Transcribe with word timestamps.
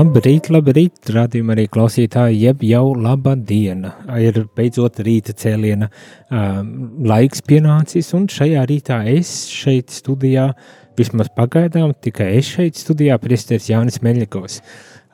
Labrīt, 0.00 0.46
labrīt, 0.48 1.10
rādījumā 1.12 1.52
arī 1.52 1.66
klausītāji, 1.68 2.38
jeb 2.46 2.62
jau 2.64 2.94
laba 2.96 3.34
diena. 3.36 3.90
Ir 4.16 4.46
beidzot 4.56 5.00
rīta 5.04 5.34
cēliena 5.36 5.90
um, 5.90 6.70
laiks 7.04 7.42
pienācis, 7.44 8.08
un 8.16 8.24
šajā 8.32 8.62
rītā 8.70 9.02
es 9.12 9.32
šeit 9.52 9.92
studijā, 9.92 10.46
vismaz 10.96 11.28
pagaidām, 11.36 11.92
tikai 12.06 12.30
es 12.38 12.48
šeit 12.54 12.80
studijā, 12.80 13.18
priesteris 13.20 13.68
Jānis 13.68 14.00
Meļņikovs. 14.06 14.56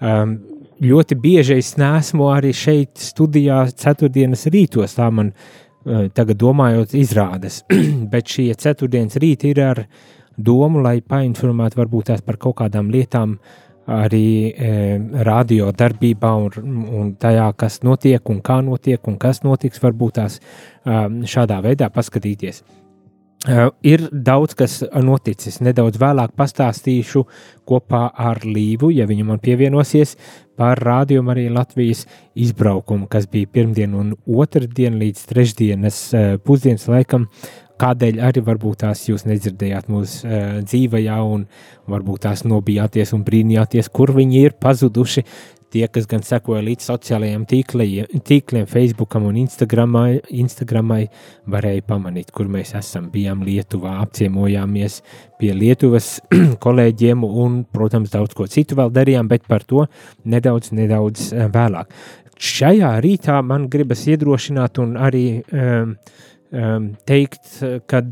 Um, 0.06 0.36
ļoti 0.84 1.18
bieži 1.24 1.58
es 1.64 1.72
neesmu 1.80 2.30
arī 2.36 2.54
šeit 2.54 2.94
studijā 3.08 3.64
ceturtdienas 3.72 4.46
rītos, 4.54 4.94
tā 5.00 5.10
man 5.10 5.34
uh, 5.34 6.06
tagad 6.14 6.38
domājot 6.44 6.94
izrādes, 7.00 7.64
bet 8.12 8.38
šie 8.38 8.52
ceturtdienas 8.54 9.18
rīti 9.18 9.50
ir 9.50 9.64
ar 9.66 9.86
domu, 10.36 10.84
lai 10.84 11.00
painformētu 11.02 11.82
varbūt 11.82 12.12
tās 12.12 12.22
par 12.22 12.38
kaut 12.38 12.60
kādām 12.60 12.94
lietām, 12.94 13.40
uh, 13.40 13.62
arī 13.86 14.50
e, 14.50 14.70
radio 15.26 15.70
darbībā 15.74 16.32
un, 16.42 16.80
un 17.00 17.12
tajā, 17.20 17.50
kas 17.58 17.80
notiek 17.86 18.32
un 18.32 18.40
kā 18.44 18.58
notiek 18.64 19.06
un 19.06 19.18
kas 19.22 19.44
notiks, 19.46 19.82
varbūt 19.82 20.18
tās 20.18 20.40
um, 20.40 21.22
šādā 21.26 21.60
veidā 21.64 21.90
paskatīties. 21.94 22.64
Uh, 23.46 23.68
ir 23.84 24.08
daudz 24.10 24.56
kas 24.58 24.80
noticis. 25.04 25.60
Nedaudz 25.62 26.00
vēlāk 26.02 26.32
pastāstīšu 26.34 27.20
kopā 27.68 28.08
ar 28.10 28.40
Līvu, 28.42 28.88
ja 28.90 29.04
viņa 29.06 29.26
man 29.28 29.38
pievienosies, 29.38 30.16
par 30.58 30.80
rādījumu 30.82 31.30
arī 31.30 31.44
Latvijas 31.52 32.06
izbraukumu, 32.34 33.06
kas 33.12 33.28
bija 33.30 33.46
pirmdien 33.52 33.94
un 33.94 34.14
otrdien 34.26 34.96
līdz 34.98 35.22
trešdienas 35.30 36.00
uh, 36.16 36.26
pusdienas 36.42 36.88
laikam 36.90 37.28
kādēļ 37.80 38.22
arī 38.28 38.42
varbūt 38.46 38.82
tās 38.84 39.06
jūs 39.08 39.26
nedzirdējāt 39.28 39.90
mūsu 39.92 40.26
uh, 40.26 40.46
dzīvajā, 40.66 41.18
un 41.24 41.44
varbūt 41.90 42.24
tās 42.26 42.46
nobijāties 42.48 43.14
un 43.16 43.26
brīnījāties, 43.26 43.92
kur 43.92 44.14
viņi 44.16 44.42
ir 44.48 44.56
pazuduši. 44.62 45.26
Tie, 45.76 45.82
kas 45.90 46.06
gan 46.06 46.22
sekoja 46.22 46.60
līdz 46.62 46.84
sociālajiem 46.86 47.42
tīkliem, 47.50 48.20
tīkliem 48.24 48.68
Facebookam 48.70 49.24
un 49.26 49.40
Instagramai, 49.40 50.20
Instagramai, 50.38 51.00
varēja 51.50 51.82
pamanīt, 51.88 52.30
kur 52.32 52.46
mēs 52.48 52.70
esam. 52.78 53.08
Bijām 53.12 53.42
Lietuvā, 53.44 53.96
apciemojāmies 54.04 55.00
pie 55.40 55.50
Lietuvas 55.58 56.20
kolēģiem 56.64 57.26
un, 57.26 57.64
protams, 57.66 58.14
daudz 58.14 58.38
ko 58.38 58.46
citu 58.48 58.78
vēl 58.78 58.94
darījām, 58.94 59.26
bet 59.28 59.50
par 59.50 59.66
to 59.66 59.88
nedaudz, 60.24 60.70
nedaudz 60.76 61.32
vēlāk. 61.34 61.90
Šajā 62.36 62.94
rītā 63.00 63.40
man 63.42 63.66
gribas 63.72 64.06
iedrošināt 64.06 64.78
un 64.82 64.94
arī 65.00 65.26
um, 65.40 65.96
um, 66.56 66.90
teikt, 67.08 67.60
ka 67.86 68.02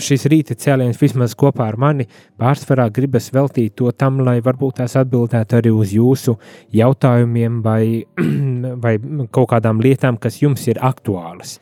šis 0.00 0.24
rīta 0.30 0.56
cēliens 0.58 0.98
vismaz 1.00 1.34
kopā 1.38 1.66
ar 1.68 1.76
mani 1.80 2.06
pārsvarā 2.40 2.88
gribas 2.94 3.28
veltīt 3.34 3.76
to 3.76 3.90
tam, 3.92 4.22
lai 4.24 4.38
varbūt 4.44 4.78
tās 4.80 4.96
atbildētu 5.00 5.58
arī 5.58 5.72
uz 5.74 5.92
jūsu 5.92 6.38
jautājumiem 6.74 7.60
vai, 7.64 7.82
vai 8.84 8.96
kaut 9.34 9.50
kādām 9.52 9.82
lietām, 9.84 10.16
kas 10.20 10.40
jums 10.42 10.64
ir 10.70 10.80
aktuālas. 10.84 11.58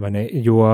Jo 0.00 0.68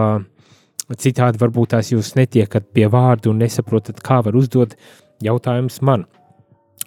citādi 0.95 1.41
varbūt 1.41 1.73
tās 1.75 1.91
jūs 1.91 2.13
netiekat 2.19 2.69
pie 2.77 2.87
vārdu 2.93 3.33
un 3.33 3.41
nesaprotat, 3.43 4.03
kā 4.05 4.21
var 4.23 4.37
uzdot 4.39 4.77
jautājumus 5.25 5.81
man. 5.83 6.05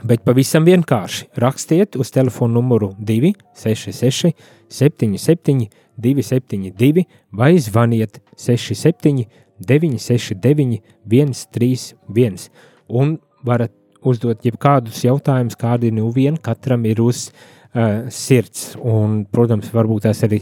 Bet 0.05 0.21
pavisam 0.23 0.63
vienkārši 0.63 1.25
rakstiet 1.41 1.97
uz 1.99 2.13
telefona 2.15 2.55
numuru 2.55 2.93
266 3.03 4.31
77 4.71 5.65
272 6.01 7.05
vai 7.31 7.53
zvaniet 7.59 8.21
67 8.37 9.27
969 9.59 10.81
131 11.03 12.49
un 12.87 13.17
varat 13.45 13.73
uzdot 14.05 14.45
jebkādus 14.45 15.03
jautājumus, 15.03 15.57
kādi 15.59 15.91
nu 15.91 16.09
vien 16.15 16.37
katram 16.39 16.85
ir 16.87 17.01
uz 17.03 17.27
uh, 17.29 18.07
sirds. 18.13 18.73
Un, 18.79 19.25
protams, 19.27 19.71
varbūt 19.75 20.07
tas 20.07 20.23
arī 20.27 20.39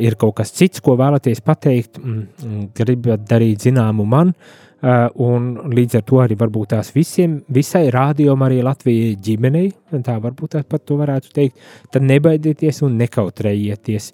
ir 0.00 0.16
kaut 0.20 0.36
kas 0.38 0.54
cits, 0.54 0.82
ko 0.84 0.94
vēlaties 1.00 1.42
pateikt, 1.42 1.98
mm, 1.98 2.70
gribat 2.78 3.26
darīt 3.28 3.66
zināmu 3.66 4.06
man, 4.06 4.30
uh, 4.30 4.70
Uh, 4.80 5.10
un 5.20 5.74
līdz 5.76 5.98
ar 5.98 6.04
to 6.08 6.18
arī 6.22 6.38
varbūt 6.40 6.70
tās 6.72 6.88
visiem, 6.94 7.34
visai 7.52 7.82
rādījumam, 7.92 8.46
arī 8.46 8.62
Latvijai 8.64 9.10
ģimenei, 9.26 9.66
tā 10.06 10.14
varbūt 10.24 10.54
tās 10.54 10.64
pat 10.64 10.86
to 10.88 10.96
varētu 10.96 11.34
teikt, 11.36 11.58
tad 11.92 12.06
nebaidieties 12.08 12.80
un 12.86 12.96
nekautrējieties. 13.02 14.06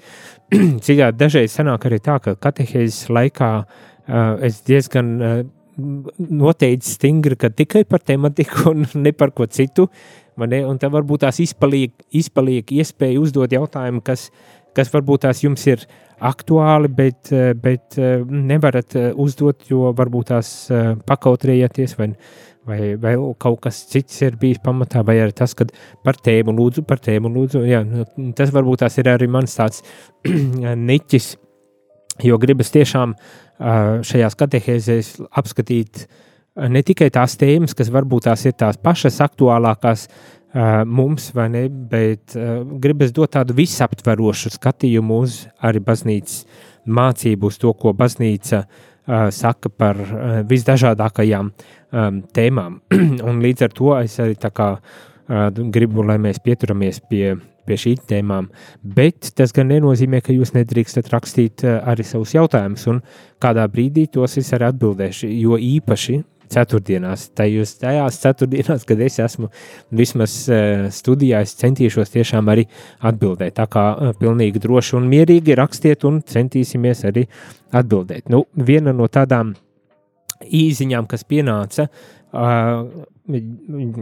Citādi 0.86 1.18
dažreiz 1.18 1.54
sanāk 1.56 1.88
arī 1.88 1.98
tā, 2.02 2.20
ka 2.22 2.36
katehēzes 2.38 3.08
laikā 3.10 3.50
uh, 3.62 4.44
es 4.46 4.60
diezgan 4.66 5.12
uh, 5.18 5.38
noteicu 5.76 6.88
stingri, 6.88 7.36
ka 7.36 7.50
tikai 7.50 7.84
par 7.88 8.04
tematiku 8.06 8.70
un 8.72 8.86
ne 9.04 9.12
par 9.12 9.34
ko 9.34 9.48
citu, 9.50 9.88
ne? 10.38 10.62
un 10.64 10.78
tad 10.78 10.94
varbūt 10.94 11.26
tās 11.26 11.40
izpaliek, 11.42 11.92
izpaliek 12.14 12.72
iespēja 12.78 13.20
uzdot 13.20 13.52
jautājumu, 13.52 14.04
kas, 14.06 14.30
kas 14.76 14.92
varbūt 14.94 15.26
tās 15.26 15.42
jums 15.44 15.66
ir 15.66 15.82
aktuāli, 16.16 16.88
bet, 16.88 17.28
bet 17.60 17.98
nevarat 18.30 18.94
uzdot, 19.20 19.66
jo 19.68 19.90
varbūt 19.92 20.30
tās 20.30 20.52
pakautrējaties 21.04 21.92
vai, 21.98 22.14
vai, 22.66 22.94
vai 23.00 23.14
kaut 23.42 23.60
kas 23.64 23.80
cits 23.90 24.20
ir 24.26 24.36
bijis 24.40 24.60
pamatā, 24.64 25.02
vai 25.06 25.18
arī 25.22 25.34
tas, 25.36 25.54
ka 25.56 25.68
par 26.04 26.18
tēmu 26.18 26.54
lūdzu, 26.56 26.84
par 26.88 27.00
tēmu 27.02 27.30
lūdzu. 27.32 27.64
Jā, 27.68 27.82
nu, 27.86 28.06
tas 28.36 28.52
varbūt 28.54 28.84
tās 28.84 28.98
ir 29.00 29.10
arī 29.12 29.28
mans 29.30 29.56
tāds 29.58 29.82
niķis, 30.90 31.32
jo 32.26 32.38
gribas 32.42 32.72
tiešām 32.74 33.16
šajās 34.06 34.36
katehēzēs 34.36 35.12
apskatīt 35.40 36.06
ne 36.72 36.82
tikai 36.84 37.08
tās 37.12 37.36
tēmas, 37.40 37.76
kas 37.76 37.92
varbūt 37.92 38.28
tās 38.28 38.44
ir 38.48 38.56
tās 38.56 38.80
pašas 38.80 39.20
aktuālākās, 39.24 40.06
mums, 40.88 41.30
vai 41.36 41.48
ne, 41.52 41.66
bet 41.68 42.36
gribas 42.80 43.12
dot 43.12 43.34
tādu 43.36 43.56
visaptverošu 43.56 44.54
skatījumu 44.54 45.18
uz 45.24 45.42
arī 45.60 45.82
baznīcas 45.84 46.46
mācību, 46.86 47.50
uz 47.50 47.58
to, 47.60 47.72
ko 47.76 47.92
baznīca 47.96 48.62
saka 49.06 49.70
par 49.70 49.98
visdažādākajām 50.50 51.50
tēmām. 52.36 52.80
Un 53.28 53.42
līdz 53.44 53.66
ar 53.66 53.76
to 53.76 53.92
es 54.00 54.16
arī 54.22 54.38
tā 54.40 54.50
kā 54.54 54.70
gribu, 55.74 56.04
lai 56.06 56.18
mēs 56.22 56.38
pieturamies 56.42 57.00
pie, 57.10 57.34
pie 57.66 57.78
šīm 57.82 58.02
tēmām, 58.06 58.48
bet 58.82 59.32
tas 59.38 59.54
gan 59.54 59.70
nenozīmē, 59.72 60.20
ka 60.22 60.34
jūs 60.34 60.54
nedrīkstat 60.54 61.10
rakstīt 61.10 61.64
arī 61.66 62.06
savus 62.06 62.36
jautājumus, 62.36 62.86
un 62.92 63.02
kādā 63.42 63.66
brīdī 63.70 64.06
tos 64.12 64.38
es 64.38 64.52
arī 64.54 64.68
atbildēšu, 64.70 65.30
jo 65.34 65.58
īpaši 65.58 66.20
ceturtdienās. 66.52 67.28
Tajos, 67.36 67.76
tajās 67.80 68.18
ceturtdienās, 68.22 68.84
kad 68.88 69.00
es 69.04 69.18
esmu 69.22 69.50
vismaz 69.96 70.34
uh, 70.50 70.86
studijā, 70.94 71.42
es 71.46 71.56
centīšos 71.60 72.12
tiešām 72.14 72.50
arī 72.52 72.66
atbildēt. 73.06 73.56
Tā 73.58 73.68
kā 73.70 73.86
uh, 73.92 74.12
pilnīgi 74.20 74.62
droši 74.62 74.96
un 75.00 75.08
mierīgi 75.12 75.56
rakstiet 75.58 76.06
un 76.08 76.22
centīsimies 76.26 77.04
arī 77.08 77.26
atbildēt. 77.76 78.30
Nu, 78.32 78.44
viena 78.56 78.94
no 78.96 79.08
tādām 79.12 79.54
īziņām, 80.44 81.08
kas 81.10 81.24
pienāca 81.28 81.88
uh, 81.88 82.86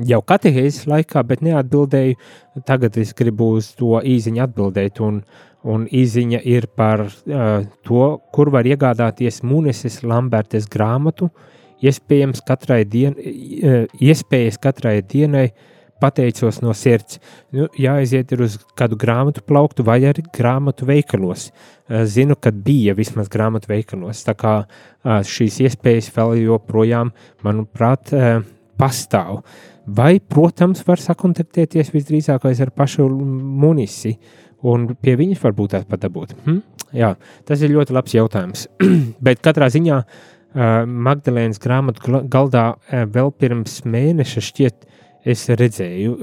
jau 0.04 0.20
katehēzes 0.26 0.86
laikā, 0.90 1.24
bet 1.26 1.42
neatbildēju, 1.46 2.20
tagad 2.68 2.98
es 3.00 3.14
gribu 3.16 3.54
uz 3.58 3.72
to 3.78 3.98
īziņu 4.04 4.44
atbildēt. 4.44 5.00
Un, 5.04 5.22
un 5.64 5.86
īziņa 5.88 6.42
ir 6.44 6.68
par 6.76 7.06
uh, 7.06 7.64
to, 7.86 8.06
kur 8.34 8.52
var 8.52 8.68
iegādāties 8.68 9.40
Muneses 9.46 10.02
Lambertes 10.04 10.68
grāmatu 10.70 11.30
uh, 11.30 11.50
iespējams 11.82 12.42
katrai, 12.46 12.82
dien, 12.88 13.16
iespējas 14.00 14.60
katrai 14.62 15.00
dienai 15.02 15.48
pateicos 16.04 16.60
no 16.62 16.74
sirds. 16.76 17.20
Nu, 17.54 17.68
jāaiziet 17.80 18.34
uz 18.36 18.58
kādu 18.78 18.98
grāmatu 19.00 19.44
plauktu 19.46 19.86
vai 19.86 20.00
arī 20.08 20.24
grāmatu 20.34 20.88
veikalos. 20.88 21.48
Zinu, 22.10 22.36
ka 22.36 22.52
bija 22.52 22.96
vismaz 22.98 23.30
grāmatu 23.32 23.70
veikalos. 23.70 24.24
Tā 24.26 24.36
kā 24.38 24.56
šīs 25.04 25.60
iespējas 25.68 26.10
vēl 26.14 26.44
joprojām, 26.44 27.14
manuprāt, 27.46 28.12
pastāv. 28.80 29.44
Vai, 29.84 30.16
protams, 30.18 30.80
var 30.86 31.00
sakontaktēties 31.00 31.92
visdrīzākais 31.92 32.62
ar 32.64 32.72
pašu 32.72 33.04
munisi 33.04 34.14
un 34.64 34.94
pie 34.96 35.12
viņas 35.20 35.42
varbūt 35.44 35.74
tās 35.76 35.88
pat 35.88 36.06
dabūt? 36.06 36.32
Hm? 36.46 36.62
Jā, 36.96 37.10
tas 37.44 37.60
ir 37.60 37.74
ļoti 37.74 37.92
labs 37.92 38.14
jautājums. 38.16 38.68
Bet 39.26 39.42
katrā 39.44 39.68
ziņā 39.74 39.98
uh, 39.98 40.22
Magdalēnas 40.54 41.58
grāmatu 41.62 42.22
galdā 42.30 42.64
vēl 42.90 43.32
pirms 43.38 43.80
mēneša 43.90 44.42
šķiet, 44.48 44.84
es 45.24 45.46
redzēju, 45.48 46.16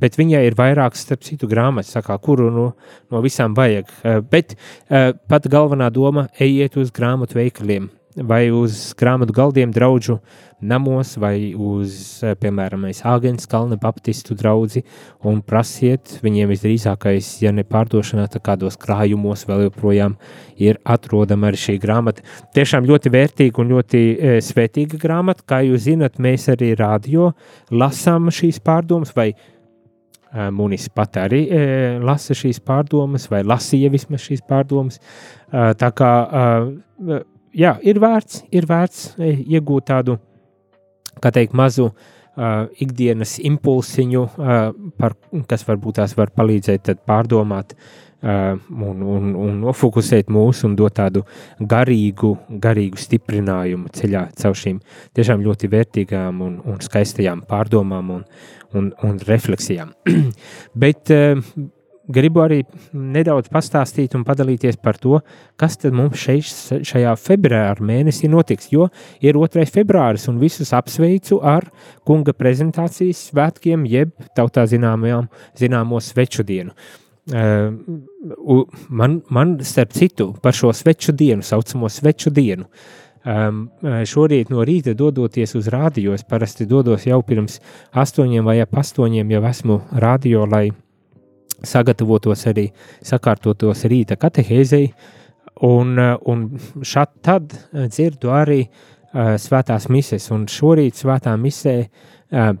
bet 0.00 0.18
viņai 0.18 0.42
ir 0.48 0.56
vairākas, 0.58 1.04
starp 1.06 1.22
citu, 1.22 1.48
grāmatas, 1.50 1.94
kā, 2.04 2.16
kuru 2.20 2.50
no, 2.50 2.66
no 3.12 3.22
visām 3.22 3.54
vajag. 3.56 3.92
Bet 4.30 4.56
pat 4.88 5.46
galvenā 5.48 5.92
doma- 5.94 6.28
ejiet 6.46 6.76
uz 6.76 6.90
grāmatu 6.90 7.38
veikaliem, 7.38 7.88
vai 8.26 8.48
uz 8.50 8.92
grāmatu 8.98 9.34
galdiem 9.36 9.72
draugu 9.74 10.18
namos, 10.60 11.14
vai 11.16 11.54
uz, 11.54 12.22
eh, 12.22 12.34
piemēram, 12.34 12.86
Āgens 12.88 13.46
kalna 13.46 13.76
baptistu 13.76 14.34
draugu 14.34 14.82
un 15.22 15.40
prasiet 15.42 16.18
viņiem 16.22 16.48
visdrīzākais, 16.50 17.42
ja 17.42 17.52
ne 17.52 17.62
pārdošanā, 17.62 18.28
tad 18.28 18.42
kādos 18.42 18.76
krājumos 18.76 19.46
vēl 19.46 19.68
joprojām 19.68 20.16
ir 20.56 20.78
atrodama 20.84 21.48
arī 21.48 21.56
šī 21.56 21.78
grāmata. 21.80 22.22
Tiešām 22.54 22.86
ļoti 22.86 23.10
vērtīga 23.10 23.58
un 23.58 23.68
ļoti 23.68 24.18
e, 24.18 24.40
svētīga 24.40 24.98
grāmata, 24.98 25.46
kā 25.46 25.62
jūs 25.62 25.86
zinat, 25.86 26.18
mēs 26.18 26.48
arī 26.48 26.76
radio 26.76 27.32
lasām 27.70 28.28
šīs 28.28 28.58
pārdomas, 28.58 29.14
vai 29.14 29.34
eh, 29.34 30.50
Munis 30.50 30.88
pat 30.88 31.16
arī 31.16 31.46
e, 31.48 31.98
lasa 32.02 32.34
šīs 32.34 32.58
pārdomas, 32.60 33.30
vai 33.30 33.44
lasīja 33.44 33.90
vismaz 33.90 34.26
šīs 34.26 34.42
pārdomas. 34.48 34.98
E, 34.98 35.74
tā 35.78 35.92
kā 35.94 36.12
e, 36.26 37.22
jā, 37.58 37.74
ir 37.82 38.00
vērts, 38.02 38.44
ir 38.54 38.68
vērts 38.68 39.04
eh, 39.18 39.42
iegūt 39.56 39.88
tādu, 39.90 40.18
kā 41.22 41.32
teikt, 41.34 41.56
mazu 41.58 41.88
uh, 42.38 42.68
ikdienas 42.78 43.38
impulsiņu, 43.42 44.26
uh, 44.38 44.58
par, 45.00 45.16
kas 45.50 45.66
varbūt 45.66 45.98
tās 45.98 46.14
var 46.18 46.30
palīdzēt 46.36 46.92
pārdomāt 47.08 47.74
uh, 47.74 48.54
un, 48.70 49.02
un, 49.02 49.32
un 49.34 49.56
nofokusēt 49.64 50.30
mūsu 50.30 50.68
un 50.68 50.76
dot 50.78 50.94
tādu 51.00 51.24
garīgu, 51.58 52.34
garīgu 52.62 53.00
stiprinājumu 53.02 53.90
ceļā 53.98 54.28
caur 54.38 54.58
šīm 54.62 54.78
tiešām 55.18 55.42
ļoti 55.46 55.72
vērtīgām 55.74 56.44
un, 56.46 56.60
un 56.62 56.78
skaistajām 56.84 57.42
pārdomām 57.50 58.14
un, 58.20 58.22
un, 58.78 58.92
un 59.02 59.18
refleksijām. 59.26 59.96
Bet 60.84 61.14
uh, 61.14 61.42
gribu 62.08 62.42
arī 62.44 62.62
nedaudz 62.92 63.50
pastāstīt 63.52 64.16
un 64.16 64.24
padalīties 64.26 64.78
par 64.82 64.98
to, 65.00 65.20
kas 65.60 65.78
tad 65.80 65.96
mums 65.96 66.18
šeit, 66.20 66.48
šajā 66.88 67.14
februāra 67.20 67.84
mēnesī 67.84 68.30
notiks. 68.32 68.70
Jo 68.72 68.88
ir 69.24 69.38
2. 69.38 69.66
februāris 69.72 70.28
un 70.32 70.40
visus 70.42 70.72
apsveicu 70.76 71.40
ar 71.44 71.68
kunga 72.08 72.34
prezentācijas 72.36 73.28
svētkiem, 73.30 73.84
jeb 73.88 74.14
tautā 74.36 74.66
zināmajām, 74.68 75.28
zināmo 75.58 76.00
sveču 76.04 76.46
dienu. 76.48 76.74
Uh, 77.28 77.74
man, 78.88 79.18
man, 79.28 79.58
starp 79.60 79.92
citu, 79.92 80.30
par 80.40 80.56
šo 80.56 80.72
sveču 80.72 81.12
dienu, 81.12 81.44
saucamo 81.44 81.90
sveču 81.92 82.32
dienu, 82.32 82.64
um, 83.28 83.66
šorīt 84.08 84.48
no 84.48 84.64
rīta 84.64 84.94
dodoties 84.96 85.52
uz 85.58 85.68
rādio, 85.68 86.16
es 86.16 86.24
parasti 86.24 86.64
dodos 86.64 87.04
jau 87.04 87.20
pirms 87.26 87.60
astoņiem 87.92 88.48
vai 88.48 88.62
ap 88.64 88.80
astoņiem 88.80 89.36
jau 89.36 89.42
esmu 89.50 89.80
rādio, 89.92 90.46
lai 90.48 90.70
sagatavotos 91.64 92.46
arī 92.50 92.68
sakārtotos 93.04 93.84
rīta 93.90 94.18
katehēzei, 94.20 94.92
un, 95.66 95.98
eh, 95.98 96.16
un 96.26 96.48
šad 96.82 97.14
tad 97.22 97.52
eh, 97.52 97.88
dzirdu 97.88 98.30
arī 98.30 98.60
uh, 98.62 99.34
svētās 99.40 99.88
mises, 99.88 100.30
un 100.30 100.46
šorīt 100.46 100.98
svētā 101.00 101.34
misē 101.40 101.76
uh, 101.82 102.52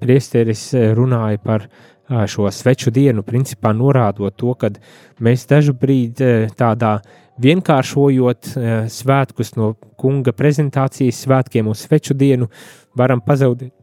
priesteris 0.00 0.70
runāja 0.96 1.38
par 1.44 1.66
uh, 1.68 2.24
šo 2.26 2.48
sveču 2.50 2.90
dienu, 2.90 3.22
principā 3.22 3.74
norādot 3.76 4.34
to, 4.36 4.54
ka 4.54 4.72
mēs 5.20 5.46
dažu 5.50 5.76
brīdi 5.78 6.24
uh, 6.24 6.56
tādā 6.56 6.96
vienkāršojot 7.44 8.50
uh, 8.56 8.74
svētkus 8.88 9.54
no 9.56 9.74
kunga 10.00 10.32
prezentācijas 10.32 11.22
svētkiem 11.26 11.68
uz 11.68 11.86
sveču 11.86 12.14
dienu, 12.14 12.50
varam 12.96 13.20
pazaudēt 13.20 13.74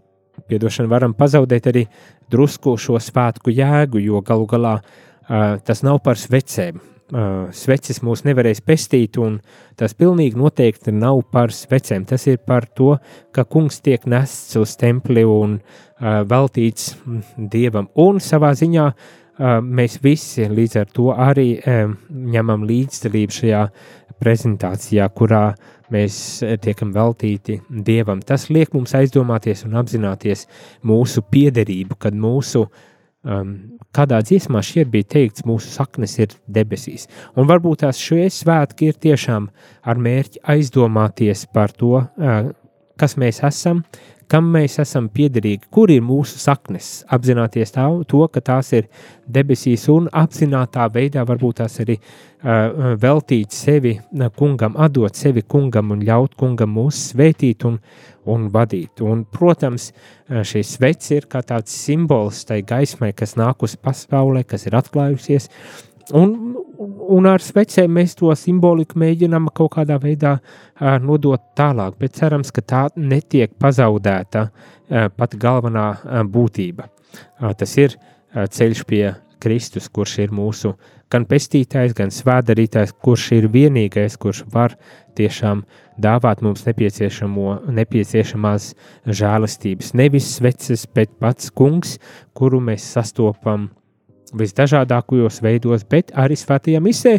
piedošanu, 0.51 0.92
varam 0.92 1.15
pazaudēt 1.18 1.71
arī 1.71 1.88
drusku 2.31 2.75
šo 2.80 3.00
svētku 3.01 3.53
jēgu, 3.56 4.01
jo 4.03 4.21
galu 4.25 4.48
galā 4.51 4.77
uh, 4.81 5.57
tas 5.65 5.83
nav 5.88 6.01
par 6.06 6.19
svecēm. 6.19 6.81
Uh, 7.12 7.50
sveces 7.51 8.00
mūs 8.07 8.21
nevarēs 8.24 8.62
pestīt, 8.63 9.18
un 9.19 9.42
tas 9.75 9.92
pilnīgi 10.00 10.39
noteikti 10.39 10.94
nav 10.95 11.25
par 11.33 11.51
svecēm. 11.51 12.06
Tas 12.07 12.24
ir 12.31 12.38
par 12.48 12.69
to, 12.71 12.94
ka 13.36 13.44
kungs 13.44 13.81
tiek 13.83 14.06
nests 14.07 14.56
uz 14.56 14.77
templi 14.80 15.25
un 15.27 15.57
uh, 15.57 16.21
veltīts 16.24 16.94
dievam. 17.36 17.89
Un 18.00 18.24
savā 18.24 18.54
ziņā 18.56 18.86
uh, 18.88 19.59
mēs 19.59 20.00
visi 20.04 20.47
līdz 20.47 20.77
ar 20.81 20.94
to 20.95 21.09
arī 21.12 21.50
um, 21.59 21.97
ņemam 22.31 22.63
līdzdalību 22.69 23.38
šajā 23.42 23.65
prezentācijā, 24.21 25.07
kurā 25.18 25.51
mēs 25.91 26.15
eh, 26.45 26.56
tiekam 26.62 26.94
veltīti 26.95 27.59
Dievam. 27.69 28.21
Tas 28.25 28.50
liek 28.53 28.73
mums 28.75 28.95
aizdomāties 28.97 29.65
un 29.68 29.77
apzināties 29.81 30.47
mūsu 30.88 31.23
piederību, 31.33 31.97
kad 32.01 32.15
mūsu 32.15 32.63
um, 32.68 33.56
kādā 33.95 34.21
dziesmā 34.25 34.63
šeit 34.65 34.91
bija 34.94 35.09
teikts, 35.18 35.45
mūsu 35.47 35.73
saknes 35.73 36.18
ir 36.21 36.35
debesīs. 36.47 37.07
Un 37.35 37.50
varbūt 37.50 37.83
tās 37.85 38.00
šie 38.01 38.29
svētki 38.31 38.91
ir 38.91 39.01
tiešām 39.07 39.50
ar 39.81 40.01
mērķi 40.01 40.45
aizdomāties 40.56 41.47
par 41.53 41.73
to, 41.75 41.97
uh, 42.06 42.41
kas 43.01 43.18
mēs 43.19 43.41
esam, 43.47 43.83
kam 44.31 44.48
mēs 44.54 44.78
esam 44.80 45.10
piederīgi, 45.12 45.68
kur 45.74 45.92
ir 45.92 46.04
mūsu 46.06 46.39
saknes, 46.39 47.01
apzināties 47.12 47.74
tā, 47.75 47.88
to, 48.07 48.22
ka 48.31 48.44
tās 48.48 48.72
ir 48.78 48.88
debesīs 49.28 49.88
un 49.92 50.07
apzinātā 50.07 50.88
veidā 50.94 51.25
varbūt 51.28 51.60
tās 51.60 51.75
arī 51.83 51.98
uh, 51.98 52.95
veltīt 53.01 53.51
sevi 53.56 53.98
kungam, 54.39 54.78
atdot 54.80 55.19
sevi 55.19 55.44
kungam 55.44 55.92
un 55.95 56.06
ļaut 56.07 56.39
kungam 56.39 56.72
mūs 56.78 57.04
svētīt 57.12 57.68
un, 57.68 57.78
un 58.31 58.48
vadīt. 58.54 59.04
Un, 59.04 59.25
protams, 59.28 59.92
šis 60.28 60.78
veids 60.80 61.12
ir 61.12 61.28
kā 61.31 61.44
tāds 61.44 61.75
simbols 61.75 62.45
tai 62.48 62.62
gaismai, 62.68 63.12
kas 63.18 63.36
nāk 63.39 63.68
uz 63.68 63.75
pasaulē, 63.75 64.45
kas 64.48 64.68
ir 64.69 64.80
atklājusies, 64.80 65.51
Un, 66.12 66.50
un 66.81 67.28
ar 67.30 67.42
svecēm 67.44 67.92
mēs 67.98 68.16
to 68.19 68.31
simboliku 68.38 69.00
mēģinām 69.01 69.50
kaut 69.56 69.72
kādā 69.78 69.98
veidā 70.01 70.33
uh, 70.38 70.44
nodot 71.04 71.42
tālāk, 71.57 71.94
bet 72.00 72.12
cerams, 72.19 72.50
ka 72.54 72.62
tā 72.62 72.83
netiek 72.95 73.51
pazaudēta 73.62 74.42
uh, 74.48 74.54
pat 75.16 75.31
galvenā 75.39 75.88
uh, 75.95 76.01
būtība. 76.28 76.83
Uh, 76.88 76.92
tas 77.57 77.78
ir 77.78 77.89
uh, 77.98 78.48
ceļš 78.48 78.80
pie 78.89 79.06
Kristus, 79.42 79.89
kurš 79.89 80.19
ir 80.25 80.30
mūsu 80.35 80.69
gan 81.11 81.26
pestītājs, 81.28 81.94
gan 81.97 82.09
svētdarītājs, 82.14 82.94
kurš 83.04 83.31
ir 83.40 83.45
vienīgais, 83.52 84.18
kurš 84.21 84.40
var 84.54 84.71
tiešām 85.18 85.57
dāvāt 86.02 86.42
mums 86.45 86.61
nepieciešamās 86.68 88.64
žēlastības. 89.21 89.94
Nevis 89.97 90.28
sveces, 90.38 90.81
bet 90.88 91.09
pats 91.19 91.52
kungs, 91.52 91.97
kuru 92.38 92.59
mēs 92.64 92.83
sastopam 92.95 93.61
visdažādākajos 94.38 95.42
veidos, 95.44 95.85
bet 95.90 96.11
arī 96.18 96.38
svētajā 96.40 96.81
misē, 96.83 97.18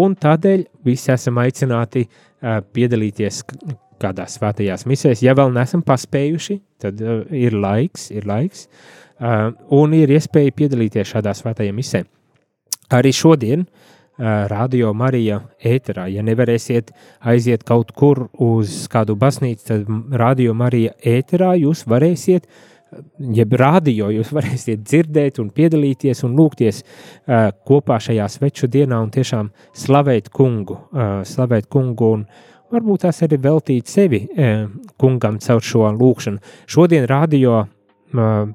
un 0.00 0.16
tādēļ 0.16 0.66
visi 0.86 1.12
esam 1.14 1.40
aicināti 1.42 2.06
uh, 2.06 2.60
piedalīties 2.74 3.42
kādās 4.02 4.38
svētajās 4.38 4.86
misēs. 4.90 5.22
Ja 5.24 5.36
vēl 5.36 5.52
neesam 5.54 5.84
paspējuši, 5.86 6.58
tad 6.82 7.00
uh, 7.04 7.22
ir 7.34 7.56
laiks, 7.56 8.10
ir 8.14 8.28
laiks, 8.28 8.66
uh, 9.20 9.50
un 9.76 9.96
ir 9.96 10.12
iespēja 10.16 10.54
piedalīties 10.56 11.14
šādā 11.14 11.34
svētajā 11.36 11.74
misē. 11.76 12.04
Arī 12.94 13.14
šodien 13.16 13.64
uh, 13.64 14.44
Radio 14.50 14.92
Marija 14.96 15.40
ēterā, 15.64 16.08
ja 16.12 16.24
nevarēsiet 16.26 16.92
aiziet 17.20 17.64
kaut 17.68 17.94
kur 17.96 18.26
uz 18.42 18.84
kādu 18.92 19.16
baznīcu, 19.20 19.66
tad 19.70 20.20
Radio 20.20 20.54
Marija 20.56 20.96
ēterā 21.00 21.54
jūs 21.60 21.86
varēsiet 21.90 22.48
uh, 22.48 22.70
jeb 23.34 23.54
rādio 23.60 24.10
jūs 24.14 24.32
varēsiet 24.34 24.82
dzirdēt 24.84 25.40
un 25.42 25.50
piedalīties 25.54 26.24
un 26.26 26.34
lūgties 26.38 26.82
uh, 26.84 27.50
kopā 27.66 28.00
šajā 28.02 28.28
sveču 28.32 28.70
dienā 28.70 29.00
un 29.04 29.12
tiešām 29.14 29.50
slavēt 29.84 30.30
kungu, 30.34 30.80
uh, 30.92 31.20
slavēt 31.26 31.70
kungu 31.72 32.10
un 32.18 32.26
varbūt 32.74 33.04
tās 33.06 33.22
arī 33.26 33.38
veltīt 33.44 33.90
sevi 33.90 34.24
uh, 34.26 34.66
kungam 35.00 35.38
caur 35.42 35.62
šo 35.64 35.90
lūkšanu. 35.94 36.42
Šodien 36.70 37.06
rādio 37.10 37.64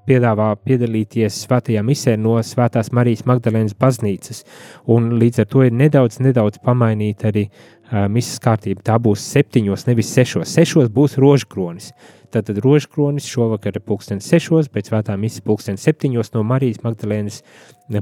piedāvā 0.08 0.52
piedalīties 0.66 1.42
svētajā 1.46 1.84
misē 1.86 2.16
no 2.20 2.38
Svētās 2.46 2.94
Marijas 2.96 3.26
Magdalēnas 3.30 3.76
baznīcas, 3.80 4.46
un 4.88 5.12
līdz 5.20 5.44
ar 5.44 5.50
to 5.52 5.66
ir 5.68 5.76
nedaudz, 5.76 6.22
nedaudz 6.24 6.62
pamainīta 6.64 7.30
arī 7.34 7.48
uh, 7.50 8.08
misas 8.12 8.40
kārtība. 8.44 8.86
Tā 8.86 8.96
būs 9.02 9.26
septiņos, 9.36 9.88
nevis 9.90 10.14
sešos. 10.16 10.56
Sešos 10.56 10.90
būs 10.96 11.20
rožkronis. 11.22 11.92
Uh, 11.92 12.20
Tātad 12.30 12.60
rožkronis 12.62 13.26
šovakar 13.26 13.80
ir 13.80 13.82
pulksten 13.82 14.20
sešos, 14.22 14.68
bet 14.70 14.90
svētā 14.90 15.16
misija 15.18 15.42
pulksten 15.48 15.80
septiņos 15.82 16.30
no 16.36 16.44
Marijas 16.46 16.84
Magdalēnas 16.84 17.40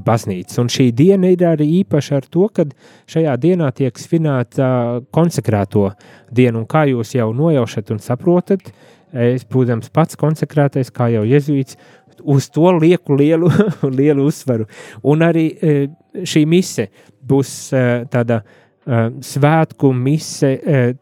baznīcas. 0.04 0.58
Un 0.60 0.72
šī 0.72 0.90
diena 0.96 1.32
ir 1.32 1.46
arī 1.48 1.68
īpaša 1.78 2.20
ar 2.20 2.28
to, 2.28 2.50
ka 2.52 2.66
šajā 3.08 3.38
dienā 3.40 3.72
tiek 3.78 3.96
svinēta 3.96 4.68
konsekrēto 5.16 5.86
dienu, 6.28 6.66
un 6.66 6.68
kā 6.68 6.84
jūs 6.92 7.16
jau 7.16 7.30
nojaušat 7.38 7.96
un 7.96 8.04
saprotat, 8.04 8.68
es, 9.14 9.46
būdams 9.48 9.92
pats 9.94 10.20
konsekrētais, 10.20 10.92
kā 10.92 11.10
jau 11.14 11.24
jezuīts, 11.28 11.78
uz 12.24 12.50
to 12.50 12.72
lieku 12.82 13.16
lielu, 13.18 13.50
lielu 14.00 14.26
uzsvaru. 14.28 14.68
Un 15.08 15.26
arī 15.26 15.50
šī 16.26 16.46
mise 16.50 16.90
būs 17.28 17.52
tāda 18.12 18.42
svētku 18.88 19.92
mise 19.92 20.54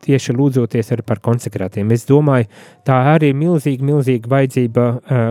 tieši 0.02 0.34
lūdzoties 0.34 0.90
par 1.06 1.22
konsekrātiem. 1.22 1.92
Es 1.94 2.08
domāju, 2.10 2.48
tā 2.86 2.98
arī 3.14 3.30
ir 3.30 3.38
milzīga, 3.38 3.86
milzīga 3.86 4.32
vajadzība 4.32 4.86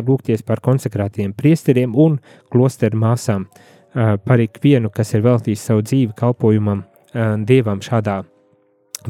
lūgties 0.06 0.46
par 0.46 0.62
konsekrātiem 0.62 1.32
priesteriem 1.34 1.96
un 1.98 2.20
klosteru 2.54 3.00
māsām 3.02 3.48
par 3.94 4.42
ikvienu, 4.42 4.90
kas 4.94 5.14
ir 5.14 5.26
veltījis 5.26 5.66
savu 5.70 5.82
dzīvi 5.82 6.14
kalpojumam 6.18 6.84
Dievam 7.46 7.82
šādā 7.82 8.22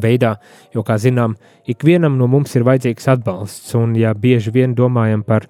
veidā, 0.02 0.34
jo, 0.74 0.82
kā 0.86 0.96
zinām, 1.00 1.36
ikvienam 1.70 2.18
no 2.18 2.28
mums 2.30 2.54
ir 2.56 2.66
vajadzīgs 2.66 3.08
atbalsts, 3.16 3.74
un 3.78 3.94
ja 3.98 4.14
bieži 4.14 4.52
vien 4.54 4.74
domājam 4.74 5.22
par 5.26 5.46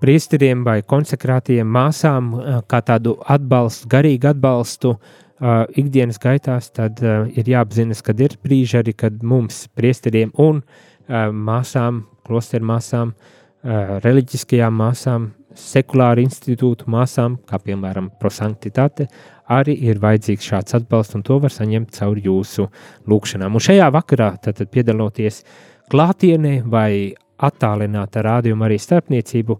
priesteriem 0.00 0.62
vai 0.64 0.80
konsekrātiem 0.82 1.68
māsām 1.68 2.30
kā 2.70 2.80
tādu 2.86 3.18
atbalstu, 3.28 3.88
garīgu 3.92 4.30
atbalstu 4.30 4.94
uh, 4.94 5.66
ikdienas 5.76 6.20
gaitās, 6.22 6.70
tad 6.72 7.02
uh, 7.04 7.26
ir 7.36 7.50
jāapzinas, 7.52 8.00
ka 8.04 8.14
ir 8.16 8.38
brīži 8.42 8.80
arī, 8.80 8.96
kad 8.96 9.20
mums, 9.22 9.66
priesteriem 9.76 10.32
un 10.40 10.62
uh, 10.62 11.28
māsām, 11.32 12.06
klosteru 12.26 12.68
māsām, 12.72 13.12
uh, 13.12 13.98
reliģiskajām 14.04 14.80
māsām, 14.80 15.30
sekulāru 15.58 16.22
institūtu 16.24 16.88
māsām, 16.90 17.36
kā 17.48 17.58
piemēram 17.62 18.10
prosanktitāte, 18.20 19.08
arī 19.50 19.74
ir 19.90 20.00
vajadzīgs 20.02 20.50
šāds 20.52 20.76
atbalsts, 20.78 21.16
un 21.18 21.24
to 21.26 21.40
var 21.42 21.54
saņemt 21.54 21.94
caur 21.96 22.20
jūsu 22.20 22.68
lūkšanām. 23.10 23.56
Un 23.56 23.64
šajā 23.66 23.88
vakarā, 23.94 24.32
tad 24.44 24.62
piedaloties 24.70 25.42
klātienē 25.90 26.60
vai 26.70 27.14
attālināta 27.40 28.22
rādījuma 28.24 28.68
arī 28.68 28.76
starpniecību, 28.80 29.56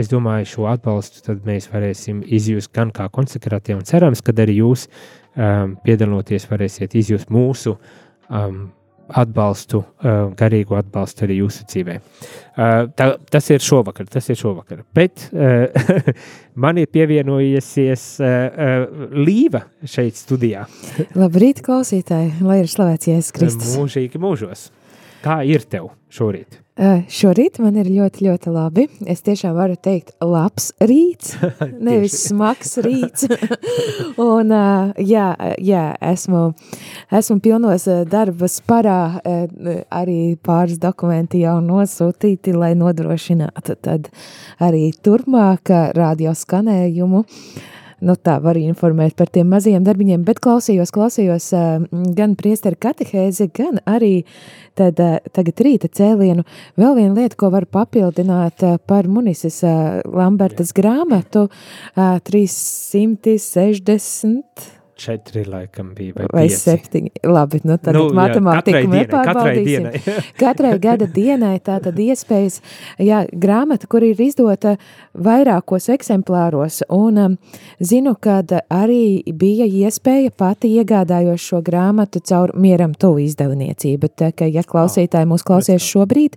es 0.00 0.08
domāju, 0.10 0.48
šo 0.54 0.66
atbalstu 0.70 1.36
mēs 1.44 1.68
varēsim 1.72 2.22
izjust 2.24 2.72
gan 2.74 2.92
kā 2.96 3.08
konsekrātie, 3.12 3.76
un 3.76 3.84
cerams, 3.88 4.24
ka 4.24 4.32
arī 4.44 4.58
jūs 4.62 4.88
piedaloties 5.84 6.48
varēsiet 6.50 6.96
izjust 6.98 7.30
mūsu 7.30 7.76
um, 7.76 8.68
atbalstu, 9.08 9.82
uh, 9.82 10.18
garīgu 10.38 10.76
atbalstu 10.78 11.26
arī 11.26 11.40
jūsu 11.40 11.66
dzīvē. 11.68 11.98
Uh, 11.98 12.88
tā, 12.98 13.10
tas 13.30 13.48
ir 13.54 13.64
šovakar, 13.64 14.08
tas 14.12 14.28
ir 14.28 14.38
šovakar. 14.38 14.82
Bet 14.96 15.28
uh, 15.32 16.12
man 16.62 16.80
ir 16.80 16.90
pievienojusies 16.92 18.06
Līva 19.14 19.62
šeit 19.86 20.18
studijā. 20.18 20.66
Labrīt, 21.18 21.62
klausītāji, 21.64 22.34
lai 22.44 22.62
ir 22.62 22.70
slavēts 22.70 23.10
Jēzus 23.10 23.34
Kristus. 23.36 23.76
Mūžīgi 23.78 24.20
mūžos. 24.22 24.68
Kā 25.24 25.42
ir 25.46 25.64
tev 25.66 25.92
šorīt? 26.14 26.60
Uh, 26.78 27.00
šorīt 27.10 27.56
man 27.58 27.74
ir 27.80 27.88
ļoti, 27.90 28.22
ļoti 28.28 28.50
labi. 28.54 28.84
Es 29.10 29.24
tiešām 29.26 29.56
varu 29.56 29.74
teikt, 29.82 30.12
labs 30.22 30.68
rīts, 30.78 31.32
nevis 31.88 32.14
smags 32.28 32.76
rīts. 32.86 33.26
un, 34.22 34.52
uh, 34.54 34.92
jā, 35.02 35.32
jā 35.58 35.88
esmu, 36.12 36.44
esmu 37.18 37.38
pilnos 37.42 37.88
darba 38.06 38.50
sparā, 38.52 39.00
uh, 39.18 39.72
arī 39.90 40.36
pāris 40.38 40.78
dokumenti 40.78 41.42
jau 41.42 41.56
nosūtīti, 41.66 42.54
lai 42.54 42.76
nodrošinātu 42.78 43.74
tad 43.82 44.12
arī 44.62 44.92
turpmāk 45.02 45.74
radio 45.98 46.36
skanējumu. 46.38 47.24
Uh, 47.26 47.66
nu, 48.00 48.14
tā 48.16 48.40
var 48.42 48.56
informēt 48.60 49.14
par 49.18 49.28
tiem 49.32 49.48
mazajiem 49.52 49.84
darbiņiem, 49.86 50.24
bet 50.26 50.40
klausījos, 50.44 50.90
klausījos 50.94 51.46
gan 52.18 52.36
priesteri 52.38 52.76
katehēzi, 52.80 53.44
gan 53.56 53.74
arī 53.88 54.14
tad, 54.78 54.96
tagad 55.34 55.56
rīta 55.64 55.88
cēlienu. 55.90 56.42
Vēl 56.78 56.92
viena 56.98 57.14
lieta, 57.18 57.36
ko 57.38 57.46
var 57.54 57.64
papildināt 57.66 58.56
par 58.88 59.04
Munises 59.10 59.58
Lambertas 60.06 60.70
grāmatu 60.76 61.40
uh, 61.48 61.52
360 62.28 64.77
četri 64.98 65.44
laikam 65.44 65.92
bija. 65.94 66.12
Vai, 66.16 66.26
vai 66.32 66.46
septiņi. 66.50 67.22
Labi, 67.30 67.60
nu 67.68 67.76
tad 67.78 67.94
nu, 67.94 68.08
matemātiku 68.16 68.82
nepārbaudīsim. 68.90 69.86
Katrai, 69.86 70.02
dienai. 70.02 70.24
katrai 70.42 70.72
gada 70.82 71.06
dienai 71.14 71.54
tā 71.62 71.78
tad 71.84 71.98
iespējas, 72.02 72.58
jā, 73.02 73.22
grāmata, 73.30 73.86
kur 73.90 74.02
ir 74.06 74.18
izdota 74.22 74.74
vairākos 75.14 75.86
eksemplāros, 75.94 76.80
un 76.94 77.20
um, 77.22 77.36
zinu, 77.78 78.16
kad 78.20 78.50
arī 78.74 79.22
bija 79.38 79.68
iespēja 79.68 80.34
pati 80.34 80.72
iegādājos 80.80 81.46
šo 81.46 81.62
grāmatu 81.64 82.22
caur 82.26 82.54
mieram 82.58 82.96
tuvu 82.98 83.22
izdevniecību. 83.28 84.10
Tā 84.18 84.32
ka, 84.34 84.50
ja 84.50 84.66
klausītāji 84.66 85.30
mūs 85.30 85.46
klausies 85.46 85.86
šobrīd, 85.86 86.34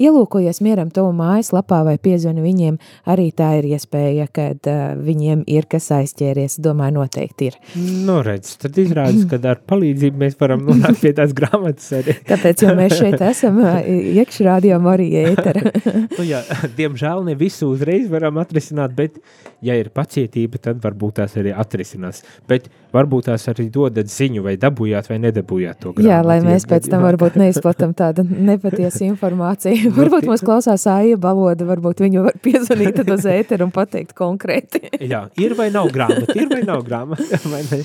ielūkojies 0.00 0.62
mieram 0.64 0.88
tuvu 0.94 1.12
mājaslapā 1.20 1.82
vai 1.90 1.98
piezvani 2.00 2.44
viņiem, 2.44 2.80
arī 3.12 3.28
tā 3.36 3.52
ir 3.60 3.68
iespēja, 3.74 4.30
kad 4.32 4.72
uh, 4.72 4.96
viņiem 4.96 5.44
ir 5.44 5.68
kas 5.68 5.92
aizķēries. 6.00 6.56
Domāju, 6.64 7.02
noteikti 7.02 7.52
ir. 7.52 7.60
Nu, 8.06 8.18
redz, 8.26 8.54
tad 8.60 8.78
izrādās, 8.80 9.24
ka 9.30 9.38
ar 9.50 9.60
palīdzību 9.68 10.22
mēs 10.22 10.36
varam 10.40 10.64
nonākt 10.68 11.02
pie 11.02 11.12
tās 11.16 11.34
grāmatas 11.36 11.90
arī. 11.98 12.16
Tāpēc, 12.28 12.64
jo 12.64 12.74
mēs 12.78 12.96
šeit 12.98 13.22
esam 13.24 13.60
iekšrādījām 13.62 14.88
arī 14.90 15.08
ētera. 15.24 15.72
nu, 16.18 16.26
jā, 16.26 16.42
diemžēl 16.78 17.24
ne 17.28 17.36
visu 17.38 17.70
uzreiz 17.72 18.08
varam 18.12 18.40
atrisināt, 18.42 18.94
bet, 18.98 19.18
ja 19.64 19.76
ir 19.78 19.90
pacietība, 19.94 20.60
tad 20.62 20.82
varbūt 20.84 21.18
tās 21.20 21.36
arī 21.40 21.54
atrisinās. 21.56 22.22
Bet 22.48 22.68
varbūt 22.94 23.28
tās 23.28 23.44
arī 23.52 23.68
dodat 23.72 24.08
ziņu, 24.12 24.42
vai 24.46 24.56
dabūjāt 24.60 25.10
vai 25.10 25.18
nedabūjāt 25.26 25.80
to 25.82 25.92
grāmatu. 25.96 26.08
Jā, 26.08 26.20
lai 26.24 26.38
mēs 26.44 26.66
pēc 26.68 26.88
tam 26.90 27.04
varbūt 27.08 27.38
neizplatam 27.40 27.94
tādu 27.98 28.24
nepatiesu 28.28 29.04
informāciju. 29.10 29.92
varbūt 29.98 30.28
mūs 30.30 30.44
klausās 30.46 30.86
āja 30.90 31.18
baloda, 31.20 31.66
varbūt 31.68 32.04
viņu 32.06 32.24
var 32.28 32.38
piezvanīt 32.44 33.02
uz 33.04 33.26
ēteru 33.28 33.68
un 33.68 33.74
pateikt 33.74 34.14
konkrēti. 34.18 34.84
jā, 35.12 35.26
ir 35.40 35.56
vai 35.58 35.70
nav 35.74 35.90
grāmata, 35.94 36.36
ir 36.38 36.48
vai 36.52 36.62
nav 36.66 36.84
grāmata, 36.86 37.42
vai 37.52 37.62
ne? 37.70 37.82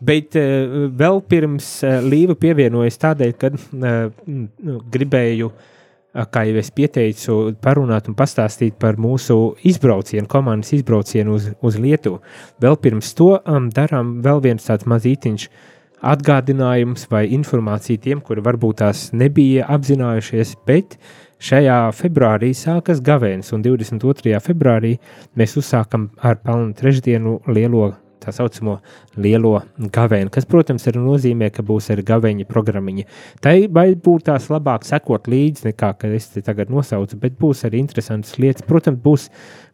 Bet 0.00 0.36
uh, 0.40 0.86
vēl 0.96 1.20
pirms 1.28 1.66
uh, 1.84 1.98
Līva 2.04 2.36
pievienojas 2.40 2.96
tādēļ, 3.02 3.34
ka 3.36 3.50
uh, 3.52 4.30
gribēju, 4.94 5.50
uh, 5.50 6.24
kā 6.32 6.46
jau 6.48 6.56
es 6.60 6.70
pieteicu, 6.72 7.36
parunāt 7.60 8.08
un 8.08 8.16
pastāstīt 8.16 8.78
par 8.80 8.96
mūsu 9.00 9.36
izbraucienu, 9.68 10.28
komandas 10.30 10.72
izbraucienu 10.78 11.36
uz, 11.36 11.50
uz 11.60 11.76
Lietuvu. 11.76 12.22
Vēl 12.64 12.80
pirms 12.80 13.12
to 13.18 13.34
um, 13.38 13.68
darām 13.76 14.18
vēl 14.24 14.40
viens 14.48 14.64
tāds 14.70 14.88
mazītiņš 14.88 15.48
atgādinājums 16.00 17.06
vai 17.10 17.26
informācija 17.36 18.00
tiem, 18.00 18.20
kuri 18.24 18.44
varbūt 18.44 18.80
tās 18.80 19.10
nebija 19.12 19.68
apzinājušies, 19.68 20.56
bet 20.66 20.96
šajā 21.44 21.80
februārī 21.96 22.54
sākas 22.56 23.02
gavēns, 23.04 23.52
un 23.56 23.64
22. 23.64 24.40
februārī 24.44 24.96
mēs 25.36 25.56
uzsākam 25.60 26.10
ar 26.24 26.40
pelnu 26.44 26.72
trešdienu 26.76 27.40
lielo 27.52 27.90
tā 28.20 28.32
saucamo 28.34 28.76
lielo 29.20 29.52
gavēnu, 29.80 30.30
kas, 30.32 30.46
protams, 30.48 30.86
arī 30.90 31.02
nozīmē, 31.02 31.50
ka 31.54 31.64
būs 31.66 31.90
arī 31.94 32.04
gaveņa 32.10 32.48
programmiņa. 32.50 33.06
Tai 33.44 33.54
būtu 33.70 34.26
tās 34.30 34.50
labāk 34.52 34.86
sekot 34.88 35.30
līdzi, 35.30 35.70
nekā, 35.70 35.92
es 36.10 36.30
te 36.34 36.44
tagad 36.46 36.72
nosaucu, 36.72 37.18
bet 37.20 37.38
būs 37.40 37.64
arī 37.68 37.80
interesantas 37.84 38.36
lietas. 38.40 38.66
Protams, 38.68 39.00
būs, 39.04 39.28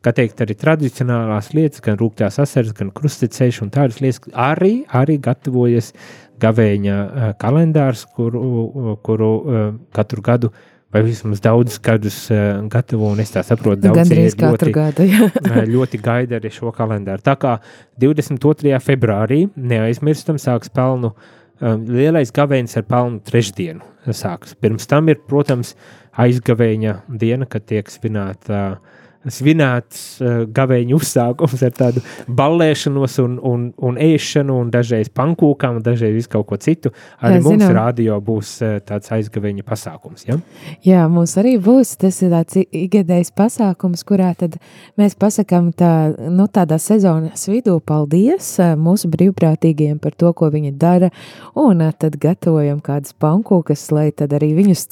kā 0.04 0.14
teikt, 0.16 0.40
arī 0.44 0.58
tradicionālās 0.58 1.52
lietas, 1.56 1.82
gan 1.84 1.98
rūktās 2.00 2.40
asaras, 2.42 2.74
gan 2.76 2.92
krusteceļš 2.94 3.62
un 3.66 3.74
tādas 3.74 4.00
lietas, 4.04 4.22
arī, 4.32 4.78
arī 4.94 5.18
gatavojas 5.22 5.92
gavēņa 6.40 6.96
uh, 7.02 7.28
kalendārs, 7.40 8.04
kuru, 8.16 8.96
kuru 9.04 9.30
uh, 9.36 9.68
katru 9.96 10.24
gadu 10.24 10.50
uh, 10.52 10.64
vai 10.96 11.02
vismaz 11.04 11.42
daudzus 11.44 11.78
gadus 11.82 12.18
uh, 12.32 12.62
gatavo, 12.72 13.10
un 13.12 13.20
es 13.20 13.32
tā 13.34 13.42
saprotu, 13.44 13.82
daudz 13.84 14.00
Gandrīz 14.00 14.36
katru 14.38 14.72
ļoti, 14.72 14.76
gadu, 14.76 15.06
jā. 15.10 15.28
Eh, 15.52 15.64
ļoti 15.68 16.00
gaida 16.02 16.40
arī 16.40 16.50
šo 16.54 16.72
kalendāru. 16.76 17.24
Tā 17.24 17.36
kā 17.40 17.56
22. 18.00 18.72
februārī 18.84 19.44
neaizmirstam 19.56 20.40
sāks 20.40 20.72
pelnu, 20.72 21.12
um, 21.60 21.84
lielais 21.90 22.32
gavēnis 22.34 22.78
ar 22.80 22.86
pelnu 22.88 23.20
trešdienu 23.26 24.14
sāks. 24.16 24.56
Pirms 24.56 24.88
tam 24.88 25.12
ir, 25.12 25.20
protams, 25.28 25.74
aizgavēņa 26.16 27.00
diena, 27.20 27.48
kad 27.50 27.66
tiek 27.68 27.90
svinēta 27.92 28.62
uh, 28.72 28.96
svinēts 29.32 30.02
uh, 30.20 30.44
gaveņu 30.54 30.96
uzsākums 30.96 31.62
ar 31.66 31.74
tādu 31.76 32.02
ballēšanos 32.28 33.18
un, 33.22 33.36
un, 33.42 33.66
un 33.76 33.98
ēšanu 34.00 34.60
un 34.62 34.70
dažreiz 34.74 35.10
pankūkām 35.14 35.80
un 35.80 35.84
dažreiz 35.86 36.28
kaut 36.30 36.46
ko 36.50 36.58
citu. 36.60 36.92
Arī 37.20 37.40
Jā, 37.40 37.44
mums 37.44 37.62
zinām. 37.62 37.74
rādio 37.76 38.18
būs 38.24 38.52
uh, 38.62 38.76
tāds 38.86 39.10
aizgaveņa 39.16 39.64
pasākums, 39.66 40.26
ja? 40.28 40.38
Jā, 40.86 41.06
mums 41.12 41.36
arī 41.40 41.56
būs 41.62 41.96
tas 42.00 42.20
tāds 42.22 42.60
ikgadējs 42.64 43.32
pasākums, 43.36 44.04
kurā 44.06 44.32
tad 44.38 44.58
mēs 45.00 45.16
pasakam 45.18 45.72
tā, 45.76 45.92
nu 46.30 46.48
tādā 46.52 46.78
sezonas 46.82 47.48
vidū 47.50 47.78
paldies 47.84 48.52
uh, 48.60 48.74
mūsu 48.78 49.10
brīvprātīgiem 49.12 49.98
par 50.02 50.16
to, 50.18 50.32
ko 50.36 50.50
viņi 50.54 50.74
dara, 50.78 51.10
un 51.58 51.82
uh, 51.84 51.92
tad 51.96 52.18
gatavojam 52.22 52.80
kādas 52.84 53.16
pankūkas, 53.22 53.88
lai 53.96 54.08
tad 54.16 54.36
arī 54.36 54.52
viņus 54.60 54.86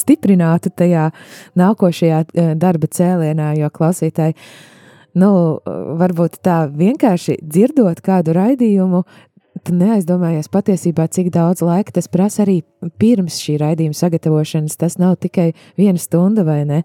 stiprinātu 0.00 0.72
tajā 0.74 1.10
nākošajā 1.58 2.24
uh, 2.24 2.52
darba 2.58 2.90
cēlienā, 2.90 3.52
jo 3.58 3.70
klausītāji, 3.74 4.36
nu, 5.20 5.30
varbūt 6.00 6.40
tā 6.44 6.64
vienkārši 6.70 7.38
dzirdot 7.42 8.02
kādu 8.04 8.34
raidījumu, 8.36 9.04
tu 9.62 9.74
neaizdomājies 9.76 10.48
patiesībā, 10.52 11.06
cik 11.12 11.30
daudz 11.34 11.62
laika 11.64 11.94
tas 11.94 12.08
prasa 12.10 12.42
arī 12.42 12.62
pirms 13.00 13.38
šī 13.42 13.56
raidījuma 13.62 13.96
sagatavošanas. 13.96 14.74
Tas 14.80 14.98
nav 14.98 15.14
tikai 15.22 15.52
viena 15.78 16.00
stunda, 16.00 16.42
vai 16.46 16.64
ne? 16.68 16.80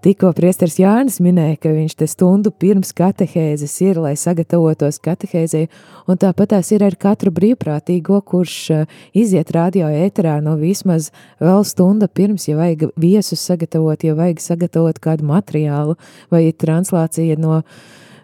Tikko 0.00 0.32
priesteris 0.36 0.78
Jānis 0.80 1.18
minēja, 1.20 1.58
ka 1.60 1.72
viņš 1.76 1.94
te 2.00 2.08
stundu 2.08 2.50
pirms 2.56 2.94
katehēzes 2.96 3.74
ir, 3.84 4.00
lai 4.00 4.14
sagatavotos 4.18 4.98
katehēzei, 5.04 5.66
un 6.08 6.20
tāpat 6.20 6.54
tās 6.54 6.72
ir 6.72 6.84
ar 6.86 6.96
katru 7.00 7.32
brīvprātīgo, 7.36 8.22
kurš 8.26 8.56
uh, 8.74 8.98
iziet 9.12 9.52
radio 9.54 9.90
ēterā, 9.92 10.38
no 10.44 10.56
vismaz 10.60 11.10
vēl 11.38 11.66
stunda 11.68 12.08
pirms, 12.08 12.48
ja 12.48 12.56
vajag 12.58 12.88
viesus 13.00 13.44
sagatavot, 13.44 14.02
ja 14.08 14.16
vajag 14.18 14.40
sagatavot 14.42 14.98
kādu 15.04 15.28
materiālu 15.28 15.98
vai 16.32 16.46
translācija 16.56 17.36
no 17.38 17.60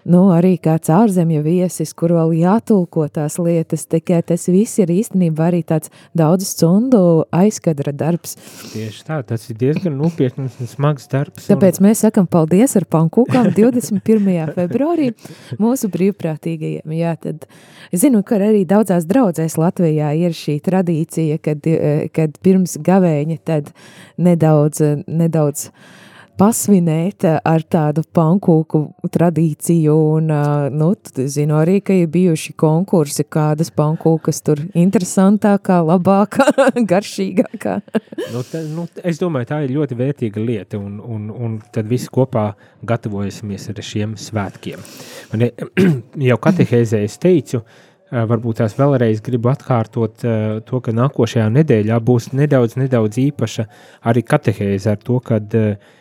nu, 0.06 0.22
arī 0.34 0.54
kāds 0.62 0.90
ārzemju 0.92 1.42
viesis, 1.44 1.92
kur 1.96 2.14
vēl 2.16 2.32
jātulko 2.38 3.06
tās 3.12 3.38
lietas, 3.42 3.86
tikai 3.90 4.22
tas 4.26 4.46
viss 4.50 4.78
ir 4.82 4.92
īstenībā 4.94 5.48
arī 5.50 5.62
tāds 5.66 5.90
daudz 6.16 6.46
stundu 6.52 7.00
aizkadra 7.34 7.94
darbs. 7.96 8.36
Tieši 8.72 9.04
tā, 9.08 9.20
tas 9.26 9.48
ir 9.50 9.58
diezgan 9.60 9.96
nopietns 9.98 10.58
un 10.62 10.70
smags 10.70 11.10
darbs. 11.12 11.48
Tāpēc 11.50 11.80
un... 11.80 11.88
mēs 11.88 12.04
sakam 12.06 12.28
paldies 12.30 12.76
ar 12.78 12.86
pankūkām 12.96 13.50
21. 13.56 14.54
februārī 14.56 15.10
mūsu 15.62 15.90
brīvprātīgajiem. 15.92 16.96
Jā, 16.96 17.16
tad 17.20 17.48
es 17.90 18.04
zinu, 18.04 18.22
ka 18.26 18.38
arī 18.38 18.64
daudzās 18.68 19.08
draudzēs 19.10 19.58
Latvijā 19.60 20.12
ir 20.20 20.36
šī 20.36 20.58
tradīcija, 20.66 21.42
kad, 21.42 21.66
eh, 21.66 22.08
kad 22.14 22.38
pirms 22.44 22.78
gavēņa 22.86 23.38
tad 23.46 23.72
nedaudz, 24.22 24.82
nedaudz 25.06 25.70
pasvinēt 26.36 27.24
eh, 27.26 27.38
ar 27.44 27.64
tādu 27.64 28.04
pankūku 28.14 28.82
tradīciju, 29.12 29.94
un, 30.16 30.30
eh, 30.32 30.68
nu, 30.72 30.90
zinu 31.32 31.56
arī, 31.60 31.78
ka 31.84 31.96
ir 31.96 32.10
bijuši 32.12 32.54
konkursi, 32.60 33.24
kādas 33.32 33.72
pankūkas 33.76 34.42
tur 34.46 34.60
interesantākā, 34.76 35.80
labākā, 35.86 36.48
garšīgākā. 36.92 37.78
nu, 38.34 38.44
ta, 38.50 38.62
nu, 38.68 38.86
es 39.02 39.20
domāju, 39.22 39.50
tā 39.52 39.62
ir 39.64 39.74
ļoti 39.78 39.98
vērtīga 39.98 40.44
lieta, 40.44 40.80
un, 40.80 41.00
un, 41.00 41.26
un 41.32 41.58
tad 41.72 41.88
visi 41.90 42.12
kopā 42.12 42.50
gatavojasimies 42.86 43.68
ar 43.72 43.82
šiem 43.90 44.16
svētkiem. 44.20 44.86
Man, 45.32 45.48
jau 46.30 46.40
katehēzē 46.48 47.02
es 47.08 47.16
teicu, 47.22 47.64
eh, 47.64 48.22
varbūt 48.28 48.60
tās 48.60 48.76
vēlreiz 48.78 49.24
gribu 49.24 49.54
atkārtot 49.54 50.28
to, 50.68 50.80
ka 50.84 50.96
nākošajā 51.00 51.48
nedēļā 51.60 52.00
būs 52.04 52.32
nedaudz, 52.36 52.76
nedaudz 52.80 53.24
īpaša 53.24 53.70
arī 54.06 54.24
katehēze 54.26 54.92
ar 54.92 55.00
to, 55.00 55.22
kad 55.24 55.56
uh, 55.56 55.76
Eh, 55.76 55.94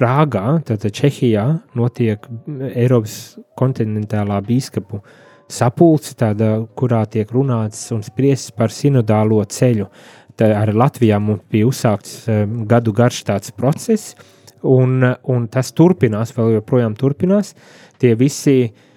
Prāgā, 0.00 0.44
tātad 0.64 0.94
Čehijā, 0.96 1.44
notiek 1.76 2.24
Eiropas 2.70 3.36
kontinentālā 3.58 4.38
biskupu 4.46 5.02
sapulce, 5.50 6.14
tāda, 6.16 6.54
kurā 6.78 7.02
tiek 7.10 7.30
runāts 7.34 7.88
un 7.92 8.04
spriests 8.06 8.54
par 8.56 8.72
sinodālo 8.72 9.42
ceļu. 9.44 9.88
Tā 10.40 10.52
arī 10.56 10.76
Latvijā 10.78 11.18
mums 11.20 11.42
bija 11.52 11.68
uzsākts 11.68 12.28
eh, 12.30 12.44
gadu 12.70 12.94
garš 12.96 13.24
tāds 13.28 13.52
process, 13.52 14.14
un, 14.64 15.02
un 15.04 15.48
tas 15.52 15.74
turpinās, 15.76 16.32
vēl 16.36 16.54
joprojām 16.60 16.94
turpinās. 16.96 17.52
Tie 18.00 18.14
visi 18.16 18.56
uh, 18.68 18.70
Eh, 18.70 18.89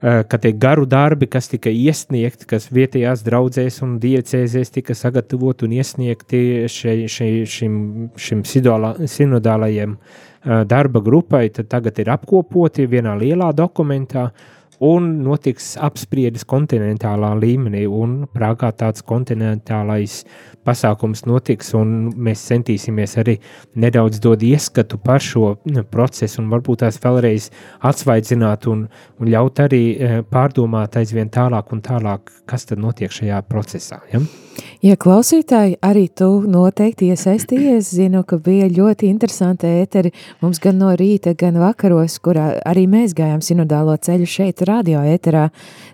ka 0.00 0.38
tie 0.40 0.52
garu 0.56 0.86
darbi, 0.88 1.28
kas 1.28 1.50
tika 1.52 1.68
iesniegti, 1.68 2.46
kas 2.48 2.70
vietējās 2.72 3.20
draudzēs 3.26 3.82
un 3.84 3.98
diecēzēs 4.00 4.72
tika 4.72 4.96
sagatavoti 4.96 5.66
un 5.66 5.74
iesniegti 5.76 6.40
šei, 6.72 7.04
šei, 7.04 7.42
šim, 7.44 7.74
šim 8.16 8.44
sinodālajiem 8.48 9.92
eh, 9.92 10.62
darba 10.64 11.04
grupai, 11.04 11.50
tad 11.52 11.68
tagad 11.68 12.00
ir 12.00 12.12
apkopoti 12.16 12.88
vienā 12.88 13.12
lielā 13.20 13.50
dokumentā, 13.56 14.30
un 14.80 15.10
notiks 15.24 15.74
apspriedis 15.80 16.46
kontinentālā 16.48 17.34
līmenī, 17.36 17.84
Prāgā 18.32 18.70
tāds 18.72 19.04
kontinentālais 19.04 20.22
pasākums 20.64 21.24
notiks, 21.28 21.72
un 21.76 22.10
mēs 22.16 22.42
centīsimies 22.48 23.16
arī 23.20 23.36
nedaudz 23.80 24.20
dot 24.24 24.42
ieskatu 24.44 24.98
par 25.02 25.20
šo 25.24 25.54
nu, 25.68 25.84
procesu, 25.84 26.40
un 26.42 26.50
varbūt 26.52 26.84
tās 26.84 27.00
vēlreiz 27.02 27.50
atsvaidzināt 27.86 28.68
un, 28.70 28.86
un 29.20 29.32
ļaut 29.32 29.60
arī 29.66 29.82
e, 29.92 30.12
pārdomāt 30.30 30.96
aizvien 31.00 31.32
tālāk 31.32 31.72
un 31.74 31.84
tālāk, 31.84 32.32
kas 32.48 32.68
tad 32.68 32.80
notiek 32.80 33.12
šajā 33.12 33.42
procesā. 33.48 34.00
Ja? 34.12 34.22
Ja 34.80 34.96
klausītāji, 34.96 35.76
arī 35.84 36.06
tu 36.16 36.28
noteikti 36.48 37.10
iesaistījies, 37.12 37.90
zinu, 37.96 38.22
ka 38.24 38.38
bija 38.40 38.68
ļoti 38.72 39.10
interesanti 39.12 39.68
ēteri 39.82 40.12
mums 40.40 40.60
gan 40.62 40.78
no 40.80 40.94
rīta, 40.96 41.34
gan 41.36 41.58
vakaros, 41.60 42.16
kurā 42.24 42.54
arī 42.66 42.86
mēs 42.88 43.12
gājām 43.16 43.42
sinodālo 43.44 43.96
ceļu 44.00 44.28
šeit 44.28 44.64
radio 44.70 45.02
ēterā, 45.14 45.48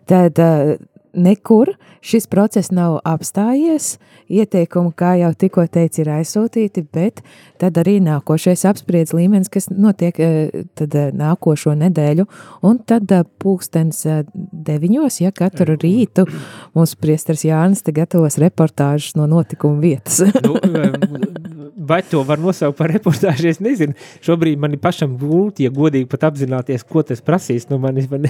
tad 0.07 0.43
uh, 0.43 0.77
nekur 1.17 1.75
šis 2.05 2.29
process 2.31 2.71
nav 2.71 3.01
apstājies. 3.05 3.97
Ieteikumi, 4.27 4.91
kā 4.99 5.13
jau 5.21 5.31
tikko 5.39 5.65
teicu, 5.71 6.03
ir 6.03 6.11
aizsūtīti, 6.17 6.83
bet 6.95 7.23
tad 7.63 7.79
arī 7.79 7.97
nākošais 8.03 8.65
apspriedz 8.67 9.15
līmenis, 9.15 9.51
kas 9.53 9.69
notiek 9.71 10.19
eh, 10.19 10.65
tad 10.79 10.97
eh, 10.99 11.13
nākošo 11.15 11.77
nedēļu, 11.79 12.27
un 12.67 12.81
tad 12.91 13.15
eh, 13.15 13.23
pūkstens 13.43 14.03
deviņos, 14.35 15.21
ja 15.23 15.33
katru 15.35 15.79
rītu 15.79 16.27
mums 16.75 16.97
priestars 16.99 17.47
Jānis 17.47 17.87
gatavos 17.87 18.41
reportāžas 18.43 19.15
no 19.19 19.29
notikuma 19.31 19.79
vietas. 19.83 20.25
nu, 20.43 20.59
vai 21.89 22.03
to 22.07 22.23
var 22.27 22.41
nosaukt 22.43 22.79
par 22.79 22.91
reportāžu, 22.93 23.49
es 23.51 23.61
nezinu. 23.65 23.97
Šobrīd 24.25 24.61
man 24.63 24.77
pašam 24.83 25.17
grūti, 25.21 25.67
ja 25.67 25.73
godīgi 25.75 26.09
pat 26.11 26.29
apzināties, 26.31 26.85
ko 26.89 27.05
tas 27.07 27.23
prasīs 27.25 27.69
no 27.71 27.79
manis, 27.83 28.09
man, 28.11 28.29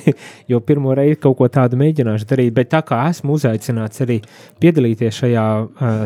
jo 0.50 0.60
pirmo 0.64 0.94
reizi 0.96 1.20
kaut 1.22 1.38
ko 1.40 1.50
tādu 1.52 1.78
mēģināšu 1.80 2.28
darīt, 2.30 2.54
bet 2.56 2.72
tā 2.74 2.82
kā 2.86 3.02
esmu 3.10 3.36
uzaicināts 3.38 4.04
arī 4.04 4.20
piedalīties 4.62 5.20
šajā, 5.22 5.46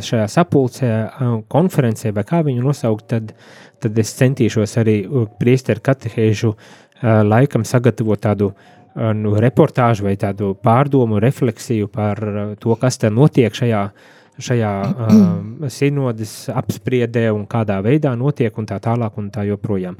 šajā 0.07 0.29
sapulcē, 0.31 0.93
konferencē, 1.53 2.15
vai 2.17 2.27
kā 2.29 2.43
viņu 2.47 2.67
nosaukt, 2.67 3.09
tad, 3.15 3.35
tad 3.81 3.99
es 3.99 4.13
centīšos 4.19 4.77
arī 4.81 5.01
priesteru 5.41 5.83
katehēžu 5.91 6.55
laikam 7.03 7.65
sagatavot 7.65 8.21
tādu 8.21 8.53
nu, 8.95 9.35
reportāžu 9.41 10.05
vai 10.09 10.17
tādu 10.21 10.55
pārdomu, 10.59 11.21
refleksiju 11.23 11.89
par 11.93 12.21
to, 12.61 12.75
kas 12.81 12.99
te 13.01 13.11
notiek 13.11 13.55
šajā 13.55 13.85
šajā 14.43 14.75
uh, 14.91 15.67
sinodas 15.73 16.35
apspriedē 16.53 17.29
un 17.35 17.47
kādā 17.51 17.81
veidā 17.85 18.15
notiek 18.19 18.57
un 18.59 18.69
tā 18.69 18.81
tālāk 18.83 19.19
un 19.21 19.33
tā 19.35 19.47
joprojām. 19.49 19.99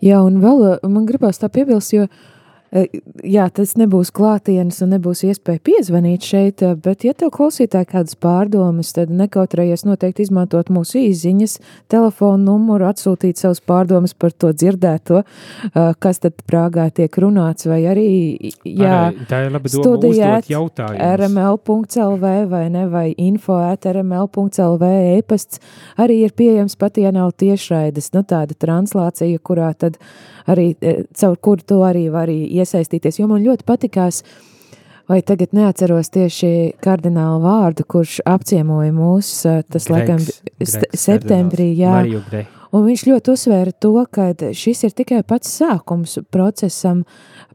Jā, 0.00 0.22
un 0.24 0.40
vēl 0.40 0.80
man 0.88 1.08
gribās 1.08 1.40
tā 1.42 1.50
piebilst, 1.52 1.92
jo 1.96 2.06
uh, 2.06 2.28
jā, 2.70 3.46
tas 3.50 3.72
nebūs 3.78 4.12
klātienes 4.14 4.78
un 4.84 4.92
nebūs 4.94 5.24
iespēja 5.26 5.62
piezvanīt 5.66 6.26
šeit, 6.26 6.62
eh, 6.62 6.76
bet, 6.78 7.04
ja 7.04 7.14
tev 7.18 7.32
klausītāji 7.34 7.88
kādas 7.90 8.14
pārdomas, 8.14 8.92
tad 8.94 9.10
nekautrējies 9.10 9.84
noteikti 9.88 10.26
izmantot 10.26 10.70
mūsu 10.70 11.00
īziņas, 11.02 11.58
telefonu 11.90 12.44
numuru, 12.52 12.86
atsūtīt 12.90 13.42
savus 13.42 13.60
pārdomas 13.60 14.14
par 14.14 14.32
to 14.32 14.52
dzirdēto, 14.52 15.22
eh, 15.24 15.92
kas 15.98 16.22
tad 16.22 16.38
Prāgā 16.50 16.88
tiek 16.94 17.10
runāts, 17.10 17.66
vai 17.66 17.82
arī, 17.90 18.52
jā, 18.64 19.12
arī, 19.12 19.26
tā 19.26 19.44
ir 19.46 19.52
laba 19.52 19.68
doma 19.68 20.40
jautājumus. 20.46 21.20
rml.lv 21.20 22.48
vai 22.50 22.68
ne, 22.70 22.86
vai 22.88 23.14
info 23.18 23.58
at 23.58 23.84
rml.lv 23.84 24.90
e-pasts 25.18 25.60
arī 25.98 26.24
ir 26.24 26.32
pieejams 26.32 26.76
pat, 26.78 26.98
ja 26.98 27.10
nav 27.10 27.32
tiešraides, 27.32 28.12
nu 28.14 28.22
tāda 28.22 28.54
translācija, 28.54 29.38
kurā 29.38 29.74
tad 29.76 29.98
arī, 30.46 30.70
caur 31.16 31.36
kuru 31.42 31.66
to 31.66 31.82
arī 31.86 32.06
var 32.12 32.28
arī 32.28 32.44
iesaistīties, 32.60 33.20
jo 33.20 33.28
man 33.30 33.44
ļoti 33.44 33.66
patikās, 33.68 34.22
vai 35.10 35.20
tagad 35.26 35.56
neatceros 35.56 36.12
tieši 36.14 36.52
kardinālu 36.84 37.42
vārdu, 37.44 37.84
kurš 37.88 38.20
apciemoja 38.28 38.94
mūs, 38.94 39.34
tas 39.42 39.88
Greks, 39.88 39.90
laikam 39.90 40.22
Greks, 40.22 41.02
septembrī, 41.08 41.72
jā. 41.80 41.96
Un 42.70 42.84
viņš 42.86 43.02
ļoti 43.08 43.32
uzsvēra 43.32 43.72
to, 43.82 43.92
ka 44.14 44.28
šis 44.54 44.84
ir 44.86 44.92
tikai 44.94 45.24
pats 45.26 45.50
sākums 45.58 46.18
procesam, 46.30 47.02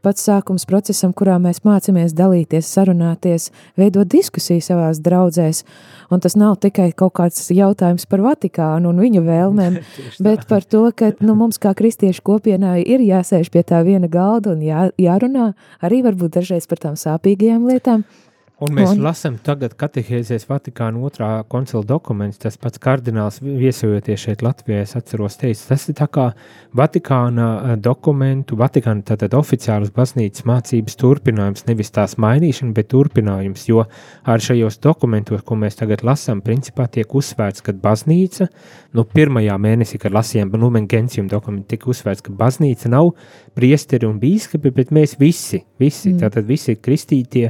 pats 0.04 0.26
sākums 0.28 0.68
procesam, 0.68 1.14
kurā 1.16 1.38
mēs 1.40 1.62
mācāmies 1.64 2.12
dalīties, 2.18 2.68
sarunāties, 2.68 3.48
veidot 3.80 4.10
diskusiju 4.12 4.64
savās 4.66 5.00
draudzēs. 5.06 5.64
Un 6.12 6.20
tas 6.24 6.36
nav 6.36 6.58
tikai 6.66 6.90
kaut 6.92 7.16
kāds 7.22 7.48
jautājums 7.56 8.06
par 8.12 8.26
Vatikānu 8.28 8.92
un 8.92 9.00
viņu 9.06 9.24
vēlmēm, 9.24 9.80
bet 10.26 10.46
par 10.52 10.68
to, 10.68 10.84
ka 10.92 11.14
nu, 11.24 11.38
mums 11.40 11.62
kā 11.64 11.72
kristiešu 11.78 12.26
kopienai 12.26 12.82
ir 12.84 13.04
jāsēž 13.06 13.54
pie 13.56 13.64
tā 13.64 13.86
viena 13.88 14.12
galda 14.12 14.52
un 14.52 14.68
jā, 14.68 14.90
jārunā 15.00 15.54
arī 15.80 16.04
varbūt 16.06 16.42
dažreiz 16.42 16.68
par 16.68 16.84
tām 16.84 17.00
sāpīgajām 17.00 17.72
lietām. 17.72 18.04
Un 18.64 18.72
mēs 18.72 18.94
un... 18.94 19.02
lasām 19.04 19.36
tagad 19.44 19.74
katehēzēs 19.76 20.46
Vatikāna 20.48 21.02
otrā 21.04 21.28
koncila 21.52 21.84
dokumentus, 21.84 22.40
tas 22.40 22.56
pats 22.56 22.80
kardināls 22.80 23.42
viesojoties 23.44 24.22
šeit 24.30 24.46
Latvijā, 24.46 24.86
es 24.86 24.96
atceros 24.96 25.36
teicis, 25.42 25.66
tas 25.68 25.84
ir 25.92 25.98
tā 26.00 26.08
kā 26.08 26.30
Vatikāna 26.80 27.50
eh, 27.58 27.74
dokumentu, 27.84 28.56
Vatikāna 28.60 29.04
tātad 29.12 29.36
oficiālas 29.36 29.92
baznīcas 29.96 30.48
mācības 30.48 30.96
turpinājums, 31.02 31.66
nevis 31.68 31.92
tās 31.98 32.16
mainīšana, 32.16 32.72
bet 32.78 32.94
turpinājums, 32.96 33.68
jo 33.68 33.84
ar 34.24 34.48
šajos 34.48 34.80
dokumentos, 34.88 35.44
ko 35.44 35.60
mēs 35.60 35.76
tagad 35.82 36.06
lasām, 36.08 36.40
principā 36.46 36.88
tiek 36.88 37.12
uzsvērts, 37.12 37.66
ka 37.66 37.76
baznīca, 37.76 38.48
nu 38.96 39.04
pirmajā 39.04 39.60
mēnesī, 39.60 40.00
kad 40.00 40.16
lasījām 40.16 40.56
Lumen 40.56 40.88
Gentium 40.88 41.28
dokumentu, 41.28 41.74
tika 41.76 41.92
uzsvērts, 41.92 42.24
ka 42.24 42.32
baznīca 42.40 42.96
nav 42.96 43.12
priesteri 43.56 44.08
un 44.08 44.16
bīskapi, 44.24 44.72
bet 44.76 44.96
mēs 44.96 45.20
visi, 45.20 45.66
visi, 45.80 46.14
mm. 46.14 46.24
tātad 46.24 46.48
visi 46.48 46.80
kristītie, 46.80 47.50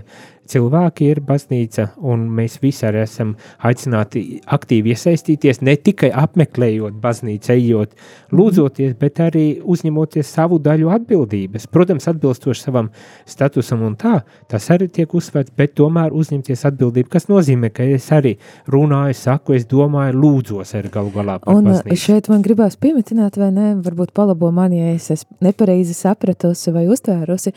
cilvēki 0.49 1.09
ir 1.11 1.21
baznīca, 1.25 1.87
un 2.05 2.27
mēs 2.35 2.57
visi 2.61 2.85
arī 2.87 3.01
esam 3.05 3.33
aicināti 3.65 4.41
aktīvi 4.55 4.93
iesaistīties, 4.93 5.61
ne 5.65 5.75
tikai 5.75 6.11
apmeklējot 6.15 6.97
baznīcu, 7.01 7.51
ejot, 7.55 7.95
lūdzoties, 8.35 8.95
bet 8.99 9.21
arī 9.25 9.45
uzņemoties 9.61 10.33
savu 10.37 10.59
daļu 10.63 10.91
atbildības. 10.95 11.67
Protams, 11.73 12.07
atbilstoši 12.11 12.65
savam 12.67 12.91
statusam 13.29 13.83
un 13.87 13.95
tā, 13.99 14.19
tas 14.51 14.69
arī 14.73 14.89
tiek 14.93 15.13
uzsvērts, 15.17 15.53
bet 15.57 15.75
tomēr 15.79 16.15
uzņemties 16.15 16.65
atbildību, 16.71 17.11
kas 17.15 17.29
nozīmē, 17.31 17.71
ka 17.75 17.87
es 17.95 18.09
arī 18.15 18.35
runāju, 18.71 19.17
saku, 19.19 19.57
es 19.59 19.67
domāju, 19.69 20.17
lūdzos 20.21 20.75
ar 20.77 20.89
galu 20.93 21.13
galā 21.15 21.39
Un 21.45 21.65
uh, 21.65 21.71
baznīcu. 21.71 22.01
šeit 22.01 22.29
man 22.31 22.43
gribās 22.45 22.77
piemetināt, 22.79 23.39
vai 23.41 23.51
ne, 23.55 23.71
varbūt 23.85 24.13
palabo 24.15 24.51
mani, 24.55 24.81
ja 24.81 24.93
es 24.95 25.25
nepareizi 25.43 25.95
sapratusi 25.97 26.73
vai 26.75 26.85
uztvērusi, 26.91 27.53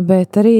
bet 0.00 0.40
arī 0.40 0.56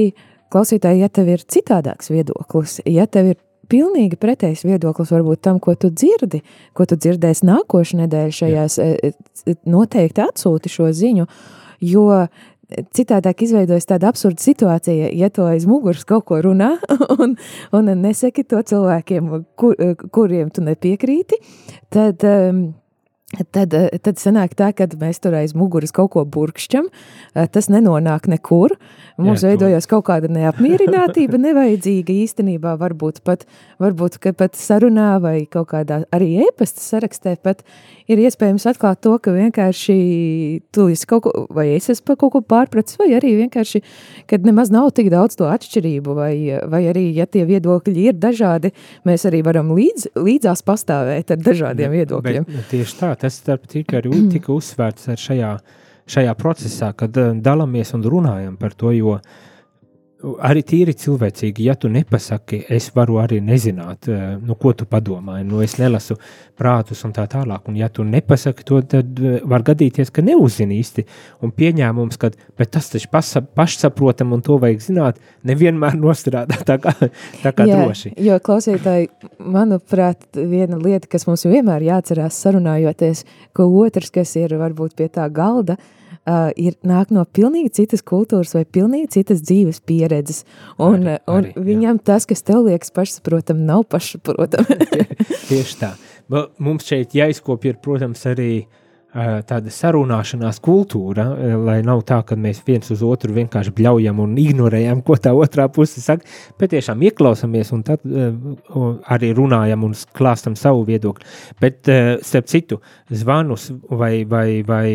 klausītāji, 0.53 1.01
ja 1.03 1.09
tev 1.09 1.33
ir 1.33 1.43
citādāks 1.43 2.11
viedoklis, 2.13 2.79
ja 2.89 3.07
tev 3.09 3.33
ir 3.33 3.41
pilnīgi 3.71 4.19
pretējs 4.19 4.65
viedoklis 4.67 5.11
varbūt 5.13 5.43
tam, 5.47 5.59
ko 5.63 5.75
tu 5.79 5.89
dzirdi, 5.93 6.43
ko 6.77 6.87
tu 6.89 6.97
dzirdēsi 6.99 7.47
nākošu 7.47 8.01
nedēļu 8.03 8.37
šajās, 8.39 8.79
e, 8.83 9.13
e, 9.13 9.55
noteikti 9.69 10.25
atsūti 10.25 10.71
šo 10.71 10.91
ziņu, 10.93 11.27
jo 11.83 12.07
citādāk 12.95 13.43
izveidojas 13.45 13.87
tāda 13.89 14.09
absurda 14.11 14.41
situācija, 14.41 15.09
ja 15.13 15.29
to 15.33 15.45
aiz 15.49 15.65
muguras 15.69 16.05
kaut 16.09 16.25
ko 16.29 16.39
runā 16.43 16.73
un, 17.21 17.35
un 17.75 17.91
nesaki 18.01 18.45
to 18.47 18.61
cilvēkiem, 18.73 19.33
kur, 19.59 19.75
kuriem 20.11 20.53
tu 20.53 20.65
nepiekrīti, 20.65 21.41
tad... 21.93 22.23
Um, 22.27 22.71
Tad, 23.33 23.73
eh, 23.73 23.89
tad 23.97 24.19
sanāk 24.21 24.51
tā, 24.53 24.67
ka 24.77 24.85
mēs 25.01 25.17
tur 25.23 25.33
aiz 25.33 25.55
muguras 25.57 25.89
kaut 25.89 26.11
ko 26.13 26.21
burkšķam, 26.21 26.85
eh, 27.33 27.47
tas 27.49 27.65
nenonāk 27.65 28.27
nekur. 28.29 28.75
Mums 29.21 29.43
Jā, 29.43 29.51
veidojas 29.51 29.85
kaut 29.89 30.07
kāda 30.07 30.29
neapmierinātība, 30.33 31.37
nevajadzīga 31.47 32.15
īstenībā, 32.23 32.73
varbūt 32.81 33.21
pat, 33.25 33.43
varbūt 33.81 34.17
pat 34.37 34.57
sarunā 34.57 35.15
vai 35.21 35.35
kaut 35.45 35.69
kādā 35.73 36.01
arī 36.15 36.31
ēpasta 36.47 36.81
sarakstē 36.81 37.35
pat 37.45 37.61
ir 38.09 38.21
iespējams 38.23 38.65
atklāt 38.71 39.03
to, 39.05 39.13
ka 39.21 39.33
vienkārši 39.35 39.97
tu 40.73 40.87
esi 40.93 41.09
kaut 41.09 41.25
ko, 41.27 41.45
vai 41.53 41.67
es 41.75 41.91
esmu 41.93 42.09
par 42.09 42.19
kaut 42.23 42.33
ko 42.35 42.41
pārpratis, 42.55 42.97
vai 42.99 43.11
arī 43.19 43.35
vienkārši, 43.43 43.83
kad 44.29 44.47
nemaz 44.47 44.73
nav 44.73 44.89
tik 44.97 45.11
daudz 45.13 45.37
to 45.39 45.47
atšķirību, 45.51 46.17
vai, 46.17 46.33
vai 46.73 46.81
arī, 46.89 47.05
ja 47.17 47.29
tie 47.29 47.45
viedokļi 47.49 48.09
ir 48.09 48.17
dažādi, 48.17 48.73
mēs 49.07 49.27
arī 49.29 49.43
varam 49.45 49.71
līdz, 49.77 50.13
līdzās 50.17 50.65
pastāvēt 50.65 51.35
ar 51.35 51.45
dažādiem 51.45 51.93
viedokļiem. 51.99 52.49
Bet, 52.49 52.67
tieši 52.73 52.99
tā, 52.99 53.13
tas 53.21 53.37
starp 53.39 53.69
citu 53.71 54.01
arī 54.01 54.25
tika 54.33 54.53
uzsvērts 54.55 55.13
ar 55.13 55.21
šajā, 55.21 55.53
šajā 56.09 56.33
procesā, 56.39 56.91
kad 56.97 57.17
eh, 57.17 57.33
dalāmies 57.33 57.93
un 57.97 58.03
runājam 58.03 58.57
par 58.59 58.75
to, 58.77 58.91
jo 58.95 59.17
arī 60.23 60.63
tīri 60.65 60.93
cilvēcīgi, 60.97 61.65
ja 61.67 61.75
tu 61.79 61.89
nepasaki, 61.91 62.63
es 62.71 62.89
varu 62.95 63.19
arī 63.21 63.39
nezināt, 63.43 64.07
eh, 64.07 64.35
nu, 64.39 64.55
ko 64.59 64.73
tu 64.77 64.85
padomāji, 64.89 65.45
nu, 65.47 65.61
es 65.63 65.75
nelasu 65.79 66.17
prātus 66.59 67.03
un 67.05 67.13
tā 67.15 67.25
tālāk, 67.29 67.67
un 67.67 67.77
ja 67.79 67.89
tu 67.89 68.05
nepasaki 68.07 68.65
to, 68.67 68.81
tad 68.81 69.19
eh, 69.19 69.39
var 69.43 69.65
gadīties, 69.67 70.11
ka 70.13 70.23
neuzzini 70.25 70.79
īsti, 70.79 71.05
un 71.43 71.51
pieņēmums, 71.51 72.19
ka, 72.21 72.31
tas 72.63 72.91
taču 72.93 73.09
pasa, 73.11 73.41
pašsaprotam 73.43 74.35
un 74.35 74.43
to 74.45 74.57
vajag 74.61 74.85
zināt, 74.85 75.19
nevienmēr 75.43 75.97
nostrādā 76.05 76.61
tā 76.67 76.79
kā, 76.83 76.95
tā 77.43 77.55
kā 77.55 77.67
droši. 77.67 78.13
Jo 78.23 78.39
klausītāji, 78.43 79.09
manuprāt, 79.39 80.29
viena 80.37 80.79
lieta, 80.79 81.09
kas 81.11 81.27
mums 81.27 81.43
vienmēr 81.49 81.83
jāatcerās 81.89 82.39
sarunājoties, 82.45 83.25
ka 83.53 83.67
otrs, 83.67 84.13
kas 84.13 84.37
ir 84.39 84.55
varbūt 84.59 84.95
pie 84.99 85.11
tā 85.11 85.27
galda, 85.33 85.75
uh, 85.79 85.99
ir 86.55 86.77
nāk 86.87 87.09
no 87.11 87.25
pilnīgi 87.25 87.73
citas 87.81 88.03
kultūras 88.05 88.53
vai 88.55 88.63
pilnīgi 88.63 89.09
citas 89.17 89.41
dzīves 89.43 89.81
pieredzes. 89.87 90.43
Un, 90.77 91.03
Arī- 91.03 91.17
un 91.27 91.41
arī, 91.41 91.51
jā. 91.55 91.63
viņam 91.67 91.99
tas, 92.03 92.25
kas 92.29 92.41
tev 92.47 92.63
liekas 92.69 92.93
pašsaprotam, 92.95 93.65
nav 93.67 93.83
pašsaprotam. 93.91 94.69
Tieši 95.49 95.75
tā. 95.81 95.91
Mums 96.63 96.87
šeit 96.87 97.11
jāizkopja, 97.17 97.73
ir, 97.73 97.81
protams, 97.83 98.21
arī 98.31 98.63
ā, 99.13 99.41
tāda 99.45 99.69
sarunāšanās 99.69 100.61
kultūra, 100.63 101.25
ā, 101.35 101.49
lai 101.59 101.75
nav 101.85 102.05
tā, 102.07 102.21
ka 102.25 102.37
mēs 102.39 102.61
viens 102.65 102.87
uz 102.95 103.03
otru 103.05 103.35
vienkārši 103.35 103.73
bļaujam 103.75 104.21
un 104.23 104.37
ignorējam, 104.39 105.03
ko 105.05 105.17
tā 105.19 105.33
otrā 105.35 105.67
puse 105.69 106.01
saka, 106.01 106.23
bet 106.57 106.71
tiešām 106.73 107.03
ieklausāmies 107.09 107.73
un 107.75 107.83
tad 107.83 108.07
o, 108.07 108.93
arī 109.11 109.33
runājam 109.35 109.83
un 109.89 109.93
klāstam 110.15 110.55
savu 110.57 110.87
viedokli. 110.87 111.27
Bet, 111.59 111.83
starp 112.23 112.47
citu, 112.49 112.79
zvanus 113.11 113.67
vai, 113.91 114.23
vai, 114.23 114.63
vai, 114.65 114.87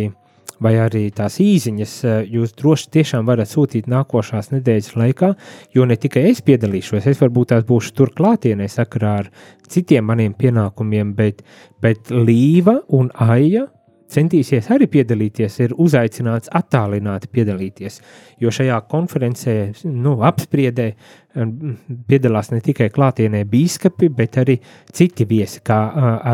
vai 0.64 0.74
arī 0.82 1.04
tās 1.14 1.38
īsiņas 1.42 1.94
ā, 2.04 2.18
jūs 2.26 2.54
droši 2.58 2.90
tiešām 2.98 3.28
varat 3.28 3.50
sūtīt 3.50 3.88
nākošās 3.90 4.52
nedēļas 4.54 4.92
laikā, 4.98 5.32
jo 5.76 5.86
ne 5.88 5.96
tikai 6.00 6.26
es 6.32 6.42
piedalīšos, 6.46 7.06
es 7.06 7.22
varbūt 7.22 7.54
tās 7.54 7.66
būšu 7.68 7.94
tur 7.98 8.12
klātienē 8.18 8.68
sakarā 8.72 9.14
ar 9.22 9.32
citiem 9.68 10.06
maniem 10.08 10.34
pienākumiem, 10.38 11.14
bet, 11.18 11.42
bet 11.82 12.12
Līva 12.12 12.80
un 12.94 13.12
Aija 13.14 13.68
centīsies 14.12 14.70
arī 14.72 14.88
piedalīties, 14.90 15.58
ir 15.64 15.74
uzaicināts 15.78 16.50
attālināti 16.54 17.30
piedalīties, 17.32 18.00
jo 18.40 18.52
šajā 18.54 18.80
konferencē, 18.90 19.56
nu, 19.92 20.16
apspriedē 20.26 20.88
um, 21.36 21.76
piedalās 22.08 22.52
ne 22.54 22.62
tikai 22.64 22.88
klātienē 22.94 23.44
bīskapi, 23.50 24.10
bet 24.16 24.40
arī 24.42 24.58
citi 24.94 25.28
viesi, 25.28 25.62
kā 25.64 25.78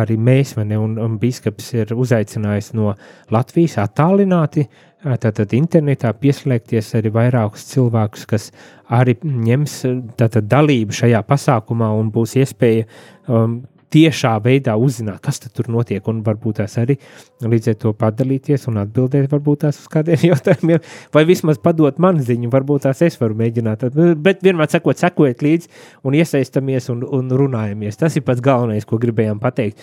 arī 0.00 0.16
mēs, 0.18 0.56
ne, 0.62 0.78
un, 0.78 0.96
un 1.02 1.18
bīskaps 1.20 1.74
ir 1.80 1.94
uzaicinājis 1.96 2.72
no 2.78 2.94
Latvijas 3.34 3.78
attālināti, 3.84 4.68
tātad 5.04 5.52
internetā 5.52 6.14
pieslēgties 6.16 6.94
arī 6.96 7.12
vairākus 7.12 7.66
cilvēkus, 7.74 8.24
kas 8.28 8.48
arī 8.94 9.18
ņems 9.20 9.76
tātad 10.16 10.48
dalību 10.48 10.96
šajā 10.96 11.20
pasākumā 11.28 11.90
un 11.98 12.10
būs 12.14 12.38
iespēja 12.40 12.86
um, 13.28 13.60
tiešā 13.94 14.34
veidā 14.44 14.74
uzzināt, 14.80 15.22
kas 15.24 15.40
tur 15.44 15.68
notiek, 15.72 16.04
un 16.10 16.22
varbūt 16.26 16.60
tās 16.62 16.76
arī 16.82 16.96
līdz 17.44 17.72
ar 17.72 17.78
to 17.84 17.92
padalīties 17.98 18.66
un 18.70 18.80
atbildēt 18.82 19.30
varbūt 19.32 19.64
tās 19.66 19.80
uz 19.82 19.90
kādiem 19.92 20.26
jautājumiem, 20.30 20.82
vai 21.14 21.24
vismaz 21.28 21.60
padot 21.62 22.00
man 22.02 22.20
ziņu, 22.24 22.50
varbūt 22.54 22.88
tās 22.88 23.04
es 23.06 23.18
varu 23.20 23.38
mēģināt, 23.40 23.86
bet 24.24 24.42
vienmēr 24.44 24.70
sekot, 24.72 25.00
sekojiet 25.00 25.44
līdzi 25.44 25.70
un 26.04 26.18
iesaistamies 26.18 26.90
un, 26.94 27.06
un 27.06 27.30
runājamies. 27.34 28.00
Tas 28.00 28.18
ir 28.18 28.26
pats 28.26 28.42
galvenais, 28.44 28.86
ko 28.88 28.98
gribējām 29.02 29.42
pateikt. 29.42 29.80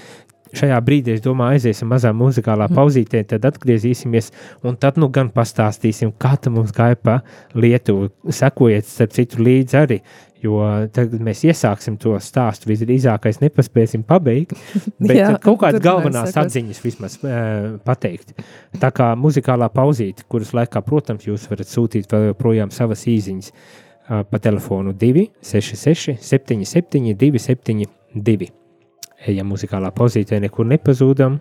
Šajā 0.57 0.79
brīdī, 0.83 1.15
es 1.15 1.23
domāju, 1.23 1.59
aiziesim 1.59 1.87
mazā 1.91 2.11
muzikālā 2.15 2.67
pauzītē, 2.71 3.23
tad 3.29 3.45
atgriezīsimies, 3.47 4.31
un 4.67 4.75
tad 4.79 4.97
nu 4.99 5.07
gan 5.13 5.29
pastāstīsim, 5.31 6.11
kā 6.19 6.33
tam 6.41 6.59
mums 6.59 6.73
gāja 6.75 6.99
pa 6.99 7.21
Lietuvu. 7.55 8.09
Sekojiet, 8.35 8.89
starp 8.89 9.15
citu, 9.15 9.39
līdzi 9.45 9.79
arī, 9.79 9.99
jo 10.43 10.59
tagad 10.91 11.23
mēs 11.23 11.45
iesāksim 11.47 11.95
to 12.01 12.17
stāstu, 12.23 12.67
visdrīzākais 12.71 13.39
nepaspēsim 13.43 14.03
pabeigt, 14.07 14.55
bet 14.99 15.15
Jā, 15.15 15.31
kaut 15.41 15.61
kādas 15.63 15.83
galvenās 15.85 16.35
atziņas 16.43 16.83
vismaz 16.83 17.19
uh, 17.23 17.77
pateikt. 17.87 18.35
Tā 18.81 18.91
kā 18.95 19.13
muzikālā 19.19 19.71
pauzīte, 19.73 20.27
kuras 20.31 20.51
laikā, 20.57 20.83
protams, 20.83 21.27
jūs 21.29 21.47
varat 21.51 21.71
sūtīt 21.71 22.11
vēl 22.11 22.31
joprojām 22.31 22.73
savas 22.75 23.07
īziņas 23.11 23.53
uh, 23.53 24.23
pa 24.27 24.41
telefonu 24.43 24.95
266 24.97 26.17
77 26.19 27.15
272. 27.15 28.61
Ejam 29.21 29.51
muzikālā 29.53 29.91
pauzītē, 29.93 30.39
nekur 30.41 30.65
nepazūdam. 30.65 31.38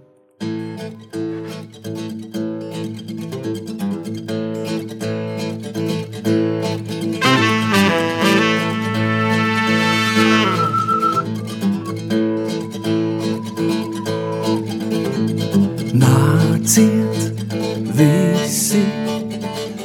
Nāciet 15.96 17.48
visi, 17.96 18.84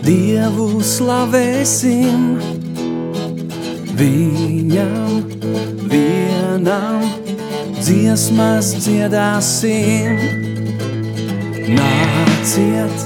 Dievu 0.03 0.83
slavēsim, 0.83 2.27
Viņam 3.95 5.23
vienam 5.87 7.24
dziesmas 7.85 8.71
dziedāsim. 8.81 10.17
Nāciet 11.69 13.03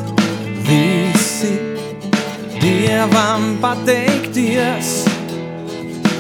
visi, 0.68 1.52
Dievam 2.60 3.58
pateikties 3.64 4.94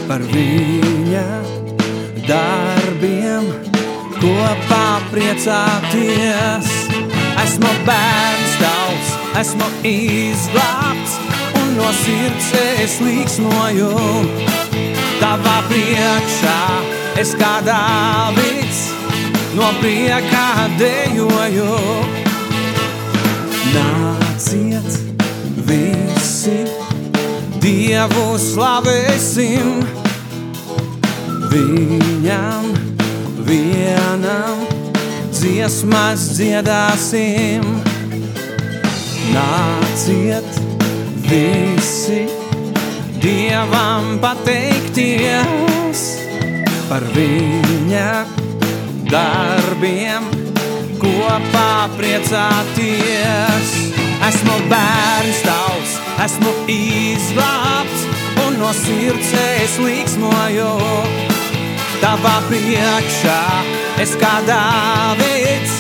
par 0.10 0.24
viņa 0.34 1.24
darbiem, 2.28 3.48
kopā 4.20 4.84
priecāties. 5.14 6.76
Esmu 7.46 7.72
bērns 7.88 8.60
tavs, 8.60 9.16
esmu 9.46 9.72
izglābts, 9.88 11.16
un 11.62 11.76
no 11.80 11.96
sirds 12.04 12.54
es 12.76 13.00
līksmoju. 13.08 13.96
Tavā 15.20 15.60
priekšā 15.72 16.89
es 17.18 17.34
kā 17.40 17.60
dāvīts, 17.66 18.82
no 19.58 19.70
priekā 19.80 20.68
dejoju. 20.80 21.74
Nāciet 23.74 25.00
visi, 25.70 26.60
Dievu 27.60 28.38
slavēsim, 28.40 29.82
viņam 31.52 32.70
vienam 33.48 34.64
dziesmas 35.34 36.30
dziedāsim. 36.38 37.66
Nāciet 39.30 40.62
visi 41.30 42.24
Dievam 43.20 44.16
pateikties 44.24 46.02
par 46.90 47.04
viņa 47.14 48.26
darbiem, 49.12 50.26
kopā 50.98 51.86
priecāties. 52.00 53.74
Esmu 54.26 54.56
bērns 54.72 55.42
tavs, 55.46 55.94
esmu 56.26 56.54
izglābts, 56.74 58.08
un 58.46 58.58
no 58.62 58.72
sirds 58.76 59.30
es 59.38 59.78
līksmoju. 59.84 60.72
Tavā 62.02 62.36
priekšā 62.50 63.40
es 64.02 64.16
kā 64.20 64.34
Dāvids, 64.50 65.76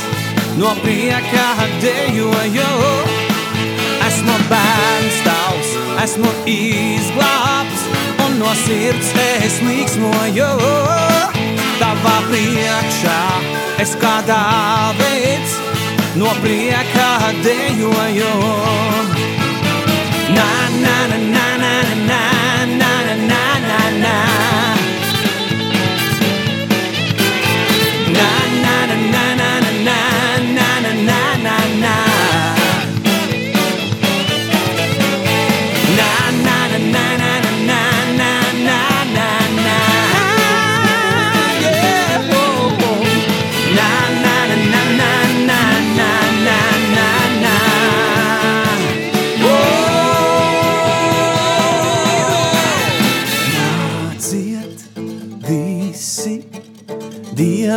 no 0.61 0.75
prieka 0.83 1.47
dejoju. 1.81 2.73
Esmu 4.09 4.37
bērns 4.51 5.23
tavs, 5.25 5.73
esmu 6.05 6.33
izglābts, 6.45 7.58
no 8.39 8.53
sirds 8.55 9.11
es 9.43 9.59
līksmoju. 9.65 10.47
Tavā 11.79 12.15
priekšā 12.29 13.19
es 13.83 13.95
kā 13.99 14.15
Dāvids, 14.27 15.57
no 16.19 16.31
prieka 16.43 17.09
dejoju. 17.43 18.33
Na, 20.35 20.49
na, 20.79 20.97
na, 21.11 21.19
na, 21.35 21.45
na, 21.63 21.75
na, 22.07 22.28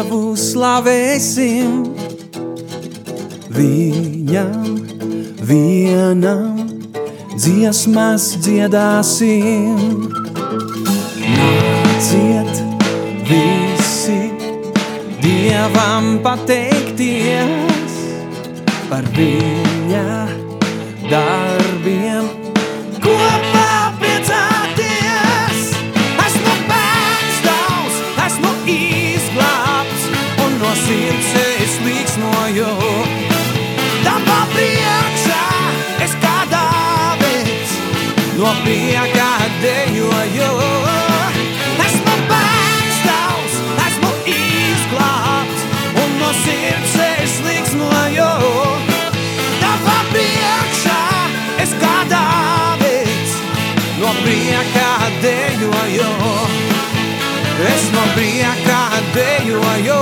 Dievu 0.03 0.33
slavēsim, 0.35 1.75
viņam 3.55 4.73
vienam 5.47 6.59
dziesmas 7.37 8.25
dziedāsim. 8.43 10.03
Nāciet 11.37 12.51
visi 13.31 14.19
Dievam 15.23 16.19
pateikties 16.27 17.97
par 18.91 19.07
viņa 19.15 20.07
darbiem. 21.07 21.52
Prieka 38.65 39.31
dejoju. 39.63 40.51
Esmu 41.87 42.15
bērns 42.31 42.99
tavs, 43.07 43.55
esmu 43.87 44.11
izglābts, 44.33 45.63
un 46.03 46.11
no 46.21 46.31
sirds 46.43 46.95
es 47.07 47.37
līksmoju. 47.47 48.31
Tavā 49.63 49.99
priekšā 50.13 51.01
es 51.65 51.75
kā 51.83 51.95
Dāvids, 52.13 53.37
no 54.03 54.13
prieka 54.23 54.91
dejoju. 55.25 56.11
Es 57.63 57.85
no 57.95 58.05
prieka 58.17 58.81
dejoju, 59.15 60.01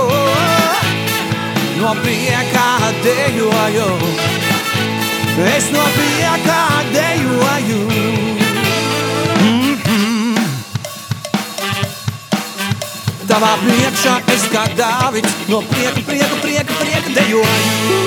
no 1.81 1.95
prieka 2.01 2.69
dejoju. 3.05 3.89
Es 5.55 5.71
no 5.71 5.85
prieka 5.95 6.61
dejoju. 6.93 8.10
Tavā 13.31 13.53
priekšā 13.61 14.13
es 14.33 14.41
kā 14.51 14.65
Dāvids, 14.75 15.35
no 15.47 15.61
prieka, 15.69 16.01
prieka, 16.03 16.35
prieka, 16.43 16.73
prieka 16.81 17.13
dejoju. 17.15 18.01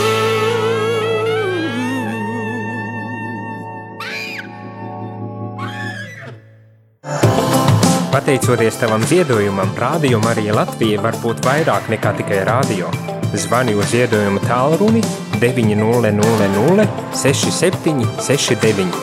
Pateicoties 8.13 8.77
tavam 8.83 9.01
ziedojumam, 9.09 9.73
Rādio 9.81 10.21
Marija 10.27 10.59
Latvija 10.61 11.01
var 11.01 11.17
būt 11.25 11.41
vairāk 11.49 11.89
nekā 11.95 12.13
tikai 12.21 12.45
rādio. 12.45 12.93
Zvani 13.33 13.73
uz 13.81 13.89
ziedojumu 13.95 14.45
tālruni 14.45 15.01
900 15.41 16.85
67 17.17 18.05
69. 18.21 19.01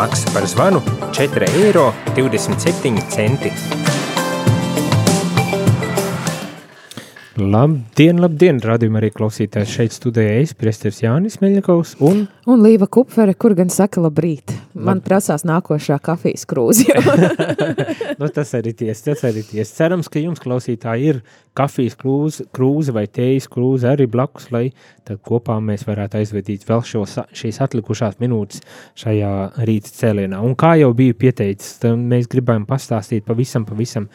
Maksa 0.00 0.32
par 0.32 0.48
zvanu 0.48 0.80
4,27 1.12 1.44
eiro. 1.60 1.92
Labdien, 7.38 8.18
labdien, 8.18 8.56
radījumā 8.58 8.98
arī 8.98 9.12
klausītājs 9.14 9.70
šeit 9.70 9.94
studijā 9.94 10.40
es, 10.40 10.56
Presters 10.58 10.98
Jānis 11.04 11.38
Meļņakovs 11.38 11.92
un 12.02 12.24
Un 12.48 12.62
Līva 12.64 12.86
Kupfere, 12.88 13.34
kur 13.36 13.52
gan 13.52 13.68
saka 13.68 14.00
labrīt. 14.00 14.54
Man 14.72 15.02
prasās 15.04 15.42
nākošā 15.44 15.98
kafijas 16.00 16.46
krūze. 16.48 16.86
nu, 18.20 18.30
tas 18.32 18.54
arī 18.56 18.72
ties, 18.78 19.02
tas 19.04 19.22
arī 19.28 19.42
ties. 19.44 19.70
Cerams, 19.76 20.08
ka 20.08 20.22
jums 20.22 20.40
klausītāji 20.40 21.12
ir 21.12 21.20
kafijas 21.58 21.96
krūze, 21.98 22.46
krūze 22.54 22.94
vai 22.94 23.04
tējas 23.10 23.48
krūze 23.50 23.90
arī 23.90 24.06
blakus, 24.10 24.48
lai 24.54 24.68
tad 25.08 25.20
kopā 25.24 25.56
mēs 25.64 25.86
varētu 25.88 26.20
aizvedīt 26.20 26.66
vēl 26.68 26.82
šo, 26.86 27.04
šīs 27.36 27.60
atlikušās 27.64 28.18
minūtes 28.22 28.62
šajā 28.98 29.32
rīta 29.68 29.94
cēlienā. 30.00 30.40
Un 30.44 30.56
kā 30.58 30.74
jau 30.80 30.92
biju 30.96 31.16
pieteicis, 31.18 31.78
mēs 31.98 32.28
gribējām 32.30 32.66
pastāstīt 32.68 33.26
pavisam, 33.28 33.66
pavisam 33.68 34.08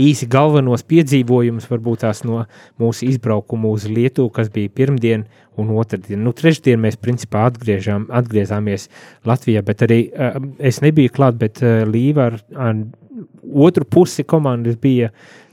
īsi 0.00 0.28
galvenos 0.30 0.84
piedzīvojumus, 0.90 1.68
varbūt 1.70 2.04
tās 2.04 2.24
no 2.26 2.44
mūsu 2.80 3.08
izbraukumu 3.10 3.72
uz 3.76 3.86
Lietuvu, 3.90 4.32
kas 4.34 4.50
bija 4.52 4.72
pirmdien 4.74 5.26
un 5.60 5.74
otrdien. 5.76 6.22
Nu, 6.24 6.32
trešdien 6.36 6.80
mēs 6.82 6.98
principā 7.00 7.46
atgriežām, 7.50 8.08
atgriezāmies 8.20 8.88
Latvijā, 9.28 9.62
bet 9.66 9.84
arī 9.86 10.00
uh, 10.08 10.40
es 10.58 10.80
nebiju 10.84 11.12
klāt, 11.14 11.38
bet 11.40 11.62
uh, 11.64 11.82
Līva 11.90 12.30
ar, 12.30 12.40
ar 12.54 12.82
otru 13.50 13.84
pusi 13.84 14.24
komandas 14.24 14.78
bija 14.80 15.10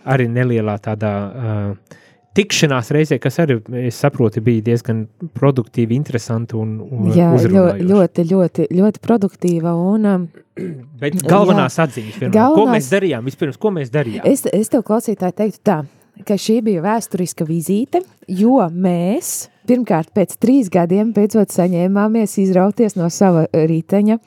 arī 0.07 0.27
nelielā 0.31 0.77
tādā 0.83 1.13
uh, 1.27 1.97
tikšanās 2.37 2.91
reizē, 2.93 3.17
kas 3.21 3.39
arī, 3.43 3.57
es 3.87 3.99
saprotu, 3.99 4.41
bija 4.45 4.65
diezgan 4.69 5.05
produktīva, 5.37 5.95
interesanta 5.97 6.57
un, 6.59 6.77
un 6.83 7.11
Jā, 7.15 7.31
ļoti, 7.41 8.27
ļoti, 8.31 8.67
ļoti 8.77 9.03
produktīva 9.03 9.73
un 9.77 10.09
Bet 10.57 11.19
galvenās 11.21 11.77
jā, 11.77 11.85
atziņas, 11.85 12.15
pirmā, 12.17 12.33
galvenās... 12.33 12.57
ko 12.57 12.73
mēs 12.73 12.89
darījām, 12.93 13.27
vispirms, 13.29 13.59
ko 13.61 13.71
mēs 13.75 13.91
darījām? 13.93 14.25
Es, 14.29 14.45
es 14.49 14.71
tev 14.73 14.81
klausītāji 14.87 15.35
teiktu 15.37 15.61
tā, 15.69 15.77
ka 16.25 16.37
šī 16.39 16.61
bija 16.65 16.83
vēsturiska 16.85 17.45
vizīte, 17.47 18.01
jo 18.27 18.59
mēs 18.71 19.47
pirmkārt 19.67 20.13
pēc 20.15 20.37
trīs 20.41 20.71
gadiem 20.71 21.11
beidzot 21.15 21.51
saņēmāmies 21.51 22.37
izrauties 22.41 22.95
no 22.95 23.09
sava 23.13 23.45
riteņa, 23.51 24.17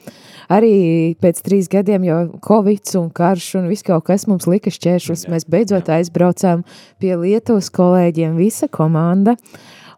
arī 0.53 0.73
pēc 1.21 1.41
trīs 1.45 1.69
gadiem, 1.71 2.05
jo 2.05 2.19
Covid 2.45 2.93
un 3.01 3.09
karš 3.15 3.55
un 3.61 3.69
viss 3.71 3.85
kaut 3.87 4.05
kas 4.09 4.27
mums 4.29 4.47
lika 4.49 4.73
šķēršus, 4.73 5.27
mēs 5.33 5.47
beidzot 5.49 5.89
aizbraucām 5.89 6.65
pie 7.01 7.15
Lietuvas 7.17 7.71
kolēģiem, 7.73 8.37
visa 8.37 8.69
komanda, 8.71 9.35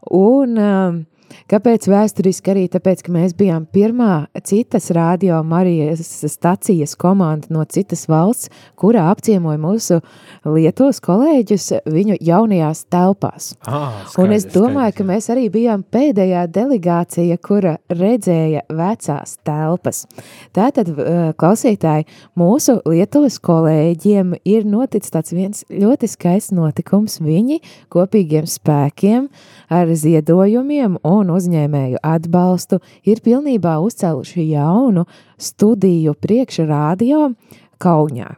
un 0.09 0.59
um, 0.59 1.01
Kāpēc 1.51 1.87
vēsturiski 1.91 2.53
arī 2.53 2.65
tāpēc, 2.71 3.03
ka 3.05 3.13
mēs 3.13 3.35
bijām 3.37 3.65
pirmā 3.73 4.27
citas 4.47 4.89
radio 4.95 5.41
Marijas 5.47 6.03
stacijas 6.31 6.95
komanda 6.99 7.51
no 7.53 7.65
citas 7.65 8.05
valsts, 8.11 8.51
kurā 8.79 9.05
apciemoja 9.11 9.59
mūsu 9.61 9.99
Lietuvas 10.47 11.01
kolēģus 11.03 11.69
viņu 11.89 12.17
jaunajās 12.23 12.85
telpās. 12.91 13.53
Ah, 13.67 14.03
Un 14.17 14.33
es 14.35 14.45
skaidrs, 14.45 14.53
domāju, 14.55 14.93
skaidrs, 14.93 14.97
ka 14.97 15.07
mēs 15.09 15.29
arī 15.33 15.47
bijām 15.53 15.83
pēdējā 15.93 16.45
delegācija, 16.53 17.37
kura 17.43 17.77
redzēja 17.91 18.65
vecās 18.71 19.37
telpas. 19.45 20.03
Tātad, 20.55 20.91
klausītāji, 21.39 22.07
mūsu 22.39 22.79
Lietuvas 22.89 23.39
kolēģiem 23.43 24.35
ir 24.43 24.67
noticis 24.69 25.13
tāds 25.13 25.33
viens 25.35 25.63
ļoti 25.71 26.09
skaists 26.11 26.53
notikums. 26.55 27.19
Viņi 27.23 27.59
kopīgiem 27.93 28.47
spēkiem 28.49 29.29
ar 29.73 29.91
ziedojumiem 29.97 30.99
un 31.03 31.22
uzņēmēju 31.31 32.01
atbalstu 32.03 32.79
ir 33.07 33.21
pilnībā 33.23 33.77
uzcēluši 33.83 34.47
jaunu 34.51 35.05
studiju 35.39 36.15
priekšrādio 36.19 37.29
Kaunijā. 37.79 38.33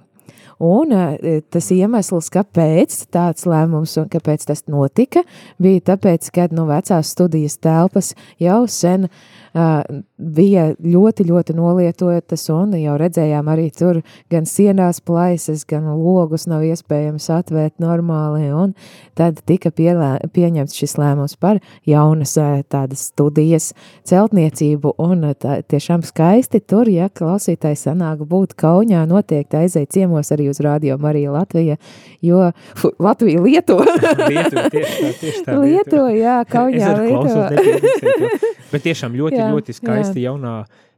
Un 0.66 0.94
eh, 0.96 1.42
tas 1.52 1.68
iemesls, 1.76 2.30
kāpēc 2.32 2.94
tāds 3.12 3.48
lēmums 3.50 3.98
un 4.00 4.08
kāpēc 4.12 4.46
tas 4.48 4.64
notika, 4.72 5.26
bija 5.60 5.84
tāpēc, 5.92 6.30
ka 6.32 6.48
no 6.56 6.68
vecās 6.70 7.12
studijas 7.12 7.58
telpas 7.60 8.14
jau 8.40 8.62
sen 8.72 9.10
uh, 9.10 9.18
bija 9.56 10.66
ļoti, 10.84 11.26
ļoti 11.30 11.56
nolietotas, 11.56 12.44
un 12.52 12.74
jau 12.76 12.96
redzējām 13.00 13.48
arī 13.52 13.70
tur 13.72 14.02
gan 14.32 14.48
sienās 14.50 15.00
plaisas, 15.06 15.64
gan 15.68 15.88
logus 15.96 16.44
nav 16.52 16.66
iespējams 16.68 17.30
atvērt 17.38 17.80
normāli, 17.84 18.50
un 18.52 18.74
tad 19.16 19.40
tika 19.48 19.72
pielē, 19.72 20.18
pieņemts 20.36 20.76
šis 20.76 20.98
lēmums 21.00 21.38
par 21.40 21.62
jaunas 21.88 22.36
tādas 22.68 23.06
studijas 23.12 23.72
celtniecību, 24.08 24.96
un 25.00 25.30
tā, 25.40 25.62
tiešām 25.64 26.04
skaisti 26.04 26.60
tur, 26.60 26.90
ja 26.92 27.08
klausītāji 27.08 27.80
sanāk 27.80 28.26
būt 28.28 28.58
Kaunijā, 28.60 29.06
noteikti 29.08 29.62
aiziet 29.62 29.94
ciemos 29.96 30.34
arī 30.36 30.50
uz 30.52 30.60
radio 30.64 30.98
Marija 31.00 31.32
Latvija, 31.32 31.80
jo 32.26 32.50
fu, 32.76 32.92
Latvija 33.00 33.40
Lietuva. 33.46 33.88
Lietuva, 34.32 34.68
tieši 34.74 35.00
tā, 35.00 35.14
tieši 35.24 35.46
tā. 35.48 35.58
Lietuva, 35.64 36.12
jā, 36.16 36.38
Kaunijā, 36.50 36.92
Es 36.92 37.00
arī 37.00 37.10
klausos, 37.14 37.36
Lietuva. 37.36 37.50
nepiefiksēju 37.56 38.20
to. 38.42 38.54
Bet 38.74 38.84
tiešām 38.90 39.16
ļoti, 39.20 39.45
Jā, 39.46 39.54
ļoti 39.56 39.76
skaisti 39.78 40.26
jaunā, 40.26 40.56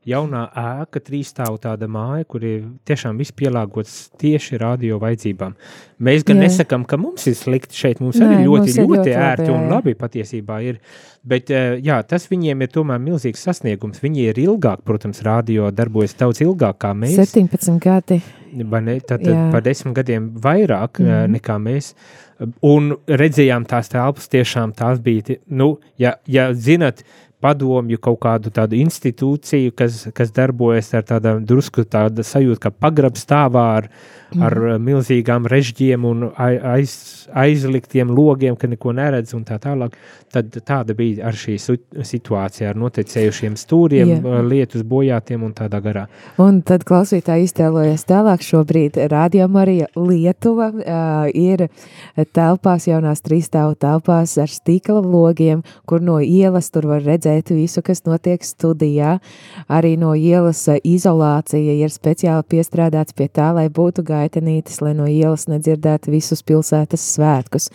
jaunā 0.07 0.43
ēka, 0.55 1.01
trīsstāvu 1.03 1.59
tāda 1.63 1.89
māja, 1.91 2.25
kur 2.31 2.45
ir 2.47 2.63
tiešām 2.87 3.19
viss 3.19 3.35
pielāgots 3.35 3.95
tieši 4.21 4.59
radio 4.61 4.99
vajadzībām. 5.03 5.57
Mēs 6.07 6.23
gan 6.27 6.39
Jā. 6.39 6.47
nesakām, 6.47 6.85
ka 6.87 6.99
mums 7.01 7.27
ir 7.27 7.35
slikti 7.35 7.75
šeit, 7.75 8.01
mums 8.03 8.19
Nē, 8.21 8.27
arī 8.29 8.45
ļoti, 8.45 8.71
mums 8.71 8.79
ļoti, 8.79 8.87
ļoti 8.93 9.11
labi, 9.11 9.27
ērti 9.27 9.47
un 9.49 9.57
jā, 9.57 9.61
jā. 9.63 9.71
labi 9.73 9.95
patiesībā 9.99 10.59
ir. 10.63 10.79
Bet 11.27 11.51
eh, 11.51 11.75
jā, 11.83 11.99
tas 12.07 12.29
viņiem 12.31 12.63
ir 12.63 12.71
tomēr 12.71 13.01
milzīgs 13.03 13.43
sasniegums. 13.43 13.99
Viņi 14.03 14.29
ir 14.31 14.39
ilgāk, 14.45 14.85
protams, 14.87 15.19
radio 15.27 15.71
darbojas 15.75 16.15
daudz 16.19 16.43
ilgāk 16.45 16.79
kā 16.85 16.93
mēs. 16.95 17.17
17 17.19 17.81
gadi. 17.83 18.21
vai 18.71 18.81
ne? 18.85 18.99
Tad, 19.01 19.25
tad 19.25 19.51
par 19.51 19.65
desmit 19.65 19.95
gadiem 19.97 20.31
vairāk 20.39 21.01
mm. 21.01 21.05
-hmm. 21.05 21.35
nekā 21.35 21.59
mēs. 21.59 21.93
Un 22.61 22.93
redzējām 23.07 23.65
tās 23.65 23.89
telpas, 23.89 24.29
tiešām 24.29 24.73
tās 24.77 24.99
bija. 25.01 25.35
Nu, 25.49 25.79
ja, 25.97 26.15
ja 26.27 26.53
zinat, 26.53 27.03
padomju 27.43 27.99
kaut 28.01 28.17
kādu 28.25 28.49
tādu 28.53 28.77
institūciju, 28.81 29.73
kas, 29.77 30.05
kas 30.17 30.31
darbojas 30.33 30.89
ar 30.97 31.05
tādām 31.05 31.43
drusku 31.45 31.85
tādu 31.85 32.25
sajūtu, 32.25 32.61
ka 32.63 32.71
pagrab 32.73 33.19
stāvā 33.19 33.65
ar, 33.77 33.89
mm. 34.33 34.45
ar 34.47 34.57
milzīgām 34.81 35.45
režģiem 35.49 36.07
un 36.09 36.27
ai- 36.33 36.57
aiz, 36.77 36.95
aizliktiem 37.29 38.09
logiem, 38.09 38.57
ka 38.57 38.69
neko 38.71 38.93
neredz 38.97 39.35
un 39.37 39.43
tā 39.45 39.59
tālāk, 39.61 39.93
tad 40.33 40.57
tāda 40.65 40.95
bija 40.97 41.27
ar 41.29 41.37
šī 41.37 41.59
situācija 42.01 42.71
ar 42.71 42.81
noticējušiem 42.81 43.59
stūriem, 43.59 44.15
Jā. 44.17 44.41
lietus 44.47 44.81
bojātiem 44.81 45.45
un 45.45 45.53
tādā 45.57 45.81
garā. 45.83 46.07
Un 46.41 46.63
tad 46.65 46.87
klausītāji 46.89 47.45
iztēlojas 47.51 48.07
tālāk 48.09 48.41
šobrīd 48.45 48.97
Radio 49.13 49.45
Marija 49.51 49.91
Lietuva 49.93 50.71
uh, 50.73 51.29
ir 51.29 51.67
telpās, 52.33 52.89
jaunās 52.89 53.21
trīsstāvu 53.21 53.77
telpās 53.77 54.35
ar 54.41 54.49
stīkla 54.49 55.05
logiem, 55.05 55.61
kur 55.85 56.01
no 56.01 56.17
ielas 56.23 56.73
tur 56.73 56.89
var 56.89 57.05
redzēt 57.05 57.26
visu, 57.49 57.83
kas 57.85 58.03
notiek 58.05 58.43
studijā. 58.43 59.17
Arī 59.67 59.95
no 59.99 60.13
ielas 60.15 60.63
uh, 60.67 60.79
izolācija 60.83 61.77
ir 61.77 61.93
speciāli 61.93 62.43
piestrādāts 62.47 63.15
pie 63.17 63.27
tā, 63.27 63.51
lai 63.55 63.67
būtu 63.69 64.05
gaitenītes, 64.07 64.81
lai 64.81 64.93
no 64.97 65.07
ielas 65.07 65.47
nedzirdētu 65.51 66.11
visus 66.11 66.43
pilsētas 66.43 67.03
svētkus. 67.15 67.69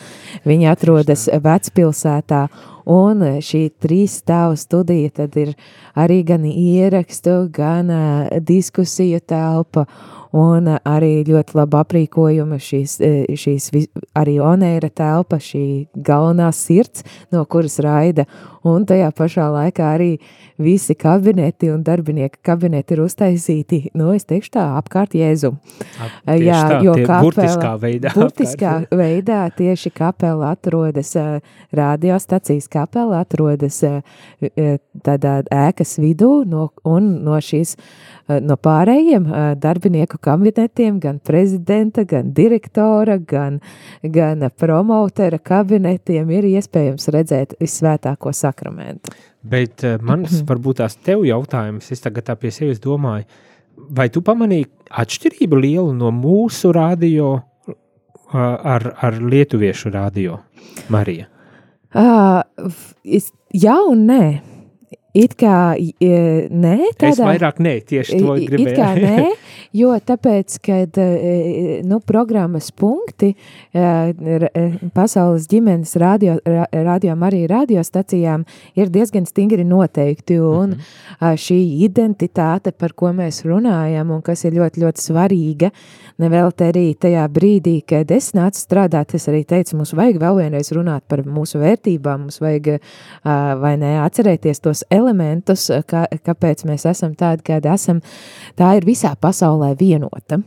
Viņi 0.49 0.71
atrodas 0.73 1.29
vecpilsētā, 1.33 2.47
un 2.89 3.23
šī 3.43 3.69
trīs 3.83 4.19
stāvu 4.23 4.57
studija 4.59 5.11
tad 5.23 5.37
ir 5.39 5.55
arī 5.99 6.23
gan 6.27 6.45
ierakstu, 6.49 7.49
gan 7.53 7.91
uh, 7.91 8.41
diskusiju 8.41 9.21
telpa, 9.21 9.87
un 10.33 10.71
uh, 10.73 10.81
arī 10.89 11.23
ļoti 11.29 11.57
laba 11.59 11.83
aprīkojuma 11.85 12.59
šīs, 12.63 12.97
eh, 13.05 13.37
šīs 13.37 13.71
arī 14.19 14.39
onēra 14.43 14.91
telpa, 14.91 15.39
šī 15.43 15.89
galvenā 15.95 16.51
sirds, 16.57 17.05
no 17.33 17.45
kuras 17.45 17.79
raida, 17.83 18.27
un 18.69 18.85
tajā 18.87 19.11
pašā 19.17 19.49
laikā 19.53 19.89
arī 19.97 20.11
visi 20.63 20.95
kabineti 20.95 21.71
un 21.73 21.83
darbinieka 21.83 22.39
kabineti 22.47 22.95
ir 22.95 23.01
uztaisīti, 23.05 23.81
nu, 23.99 24.13
es 24.15 24.25
teikšu 24.29 24.53
tā, 24.55 24.65
apkārt 24.79 25.17
Jēzum. 25.19 25.57
Ap- 25.99 26.37
Jā, 26.39 26.61
tā, 26.71 26.79
jo 26.87 26.93
kapela, 26.95 27.23
burtiskā 27.25 27.73
veidā 27.83 28.13
burtiskā 28.15 28.75
apkārt. 28.83 28.97
veidā 29.01 29.41
tieši 29.57 29.91
kapela 29.97 30.53
atrodas, 30.55 31.15
radiostacijas 31.73 32.69
kapela 32.71 33.23
atrodas 33.25 33.81
tādā 35.03 35.35
ēkas 35.51 35.97
vidū 36.03 36.31
no, 36.49 36.69
un 36.89 37.09
no 37.25 37.39
šīs, 37.43 37.75
no 38.43 38.57
pārējiem 38.61 39.27
darbinieku 39.61 40.19
kabinetiem, 40.23 41.01
gan 41.03 41.19
prezidenta, 41.25 42.05
gan 42.09 42.33
direktora, 42.37 43.19
gan, 43.19 43.59
gan 44.03 44.47
promotera 44.59 45.39
kabinetiem 45.43 46.31
ir 46.39 46.49
iespējams 46.55 47.09
redzēt 47.15 47.57
visvētāko 47.61 48.33
sakramentu. 48.53 49.15
Bet 49.43 49.83
uh, 49.89 49.97
mans 50.05 50.43
varbūt 50.49 50.83
tās 50.83 50.99
tev 51.01 51.25
jautājums, 51.27 51.91
es 51.93 52.05
tagad 52.05 52.29
tā 52.29 52.37
pie 52.39 52.53
sevis 52.55 52.83
domāju, 52.83 53.27
vai 53.91 54.09
tu 54.13 54.23
pamanīji 54.25 54.69
atšķirību 55.03 55.59
lielu 55.65 55.97
no 55.97 56.13
mūsu 56.15 56.73
radio 56.77 57.35
uh, 57.35 57.75
ar, 58.37 58.93
ar 59.01 59.21
lietuviešu 59.21 59.93
radio, 59.95 60.39
Marija? 60.93 61.29
Uh, 61.93 62.41
es, 63.05 63.33
jā 63.53 63.77
un 63.89 64.07
nē. 64.09 64.25
It 65.13 65.35
kā 65.37 65.75
e, 65.77 66.13
nē, 66.49 66.77
tādā 66.97 67.11
Es 67.13 67.19
vairāk 67.21 67.59
nē, 67.61 67.75
tieši 67.85 68.17
to 68.17 68.37
gribēju. 68.49 68.71
It 68.71 68.79
kā 68.79 68.87
nē, 68.97 69.27
jo 69.81 69.93
tāpēc, 70.09 70.57
kad 70.65 70.97
eh, 71.03 71.83
nu, 71.85 71.99
programmas 72.01 72.71
punkti 72.73 73.35
pasaules 74.97 75.49
ģimenes 75.51 75.93
radio, 76.01 76.39
ra- 76.49 76.69
radio 76.89 77.17
arī 77.29 77.43
radiostacijām 77.51 78.47
ir 78.81 78.93
diezgan 78.93 79.29
stingri 79.29 79.69
noteikti, 79.69 80.41
un 80.41 80.77
mm 80.79 81.01
šī 81.23 81.57
identitāte, 81.87 82.73
par 82.75 82.95
ko 82.99 83.13
mēs 83.15 83.43
runājam, 83.47 84.11
un 84.11 84.23
kas 84.27 84.43
ir 84.49 84.57
ļoti, 84.57 84.81
ļoti 84.83 85.05
svarīga, 85.05 85.69
nevēl 86.23 86.51
te 86.57 86.67
arī 86.73 86.85
tajā 86.99 87.23
brīdī, 87.31 87.77
kad 87.87 88.11
es 88.11 88.33
nācu 88.35 88.59
strādāt, 88.59 89.15
es 89.15 89.29
arī 89.31 89.45
teicu, 89.47 89.77
mums 89.79 89.95
vajag 89.95 90.19
vēl 90.23 90.41
vienreiz 90.41 90.73
runāt 90.75 91.07
par 91.11 91.23
mūsu 91.23 91.61
vērtībām, 91.63 92.27
mums 92.27 92.41
vajag, 92.43 92.73
vai 93.63 93.75
ne, 93.79 93.93
atcerēties 94.03 94.63
tos 94.65 94.83
elementus, 94.91 95.02
kā, 95.89 96.07
kāpēc 96.27 96.65
mēs 96.69 96.87
esam 96.91 97.17
tādi, 97.19 97.43
kādi 97.51 97.73
esam, 97.73 98.01
tā 98.59 98.77
ir 98.79 98.89
visā 98.89 99.15
pasaulē 99.19 99.75
vienota. 99.81 100.43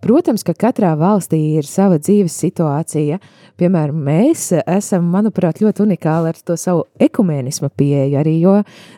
Protams, 0.00 0.40
ka 0.48 0.54
katrā 0.56 0.94
valstī 0.96 1.38
ir 1.60 1.66
sava 1.68 1.98
dzīves 2.00 2.32
situācija. 2.40 3.18
Piemēram, 3.60 3.98
mēs 4.06 4.46
esam, 4.56 5.10
manuprāt, 5.12 5.60
ļoti 5.60 5.82
unikāli 5.84 6.30
ar 6.32 6.38
to 6.48 6.56
savu 6.56 6.86
ekumēnismu 7.04 7.68
pieeju, 7.76 8.16
arī 8.16 8.32
jo 8.40 8.54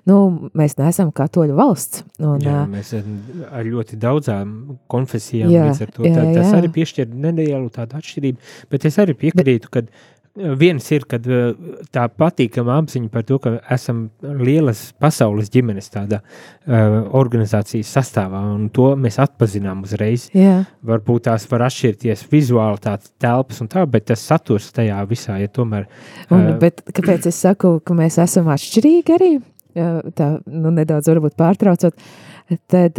nu, 0.07 0.19
mēs 0.55 0.77
neesam 0.79 1.11
katoļu 1.11 1.57
valsts. 1.59 2.05
Un, 2.23 2.39
Jā, 2.47 2.61
mēs 2.71 2.93
ar, 2.95 3.67
ļoti 3.67 3.99
daudzām 3.99 4.55
konfesijām 4.93 5.51
Jā, 5.51 5.67
līdz 5.67 5.83
ar 5.83 5.93
to. 5.97 6.07
jā, 6.07 6.15
Tā, 6.15 6.29
tas 6.39 6.53
jā. 6.53 6.61
arī 6.61 6.71
piešķir 6.79 7.11
nelielu 7.27 7.73
tādu 7.75 7.99
atšķirību, 7.99 8.53
bet 8.71 8.87
es 8.87 9.01
arī 9.03 9.19
piekrītu, 9.25 9.73
ka 9.75 9.83
viens 10.35 10.87
ir, 10.95 11.05
kad 11.09 11.27
uh, 11.29 11.53
tā 11.93 12.07
patīkama 12.09 12.79
apziņa 12.81 13.11
par 13.13 13.25
to, 13.29 13.39
ka 13.43 13.55
esam 13.75 14.07
lielas 14.23 14.85
pasaules 15.01 15.51
ģimenes 15.53 15.91
tādā 15.93 16.23
uh, 16.23 16.99
organizācijas 17.19 17.93
sastāvā, 17.99 18.41
un 18.55 18.71
to 18.73 18.93
mēs 18.97 19.21
atpazinām 19.23 19.85
uzreiz. 19.87 20.29
jā. 20.37 20.63
Varbūt 20.89 21.27
tās 21.29 21.45
var 21.51 21.67
atšķirties 21.69 22.25
vizuāli 22.33 22.81
tāds 22.83 23.13
telpas 23.21 23.61
un 23.65 23.71
tā, 23.73 23.85
bet 23.87 24.09
tas 24.09 24.25
saturs 24.25 24.71
tajā 24.75 25.01
visā 25.11 25.39
ir 25.43 25.53
tomēr. 25.53 25.89
Un, 26.31 26.53
ā, 26.55 26.59
bet 26.61 26.81
kāpēc 26.89 27.29
es 27.29 27.41
saku, 27.45 27.77
ka 27.85 27.97
mēs 27.97 28.19
esam 28.23 28.49
atšķirīgi 28.53 29.17
arī? 29.19 29.33
Tā 29.73 30.27
nu, 30.53 30.73
nedaudz 30.75 31.09
varbūt 31.09 31.37
pārtraucot. 31.39 31.97
Tad, 32.69 32.99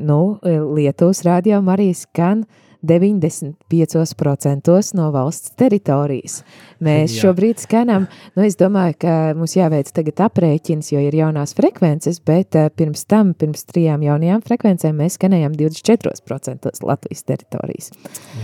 nu, 0.00 0.20
Lietuvas 0.44 1.20
rādījumā 1.26 1.74
arī 1.74 1.90
skan 1.96 2.46
95% 2.84 4.94
no 4.98 5.06
valsts 5.14 5.54
teritorijas. 5.58 6.40
Mēs 6.84 7.14
Jā. 7.16 7.20
šobrīd 7.28 7.60
skanam, 7.62 8.06
nu 8.36 8.44
es 8.44 8.56
domāju, 8.60 8.96
ka 9.04 9.12
mums 9.38 9.54
jāveic 9.56 9.88
tagad 9.94 10.20
aprēķins, 10.26 10.90
jo 10.92 11.00
ir 11.00 11.14
jaunās 11.16 11.54
frekvences, 11.56 12.18
bet 12.26 12.58
uh, 12.58 12.66
pirms 12.74 13.06
tam, 13.10 13.32
pirms 13.38 13.64
trijām 13.70 14.02
jaunajām 14.04 14.42
frekvencēm, 14.44 14.98
mēs 15.00 15.16
skanējām 15.18 15.54
24% 15.56 16.74
Latvijas 16.84 17.24
teritorijas. 17.28 17.90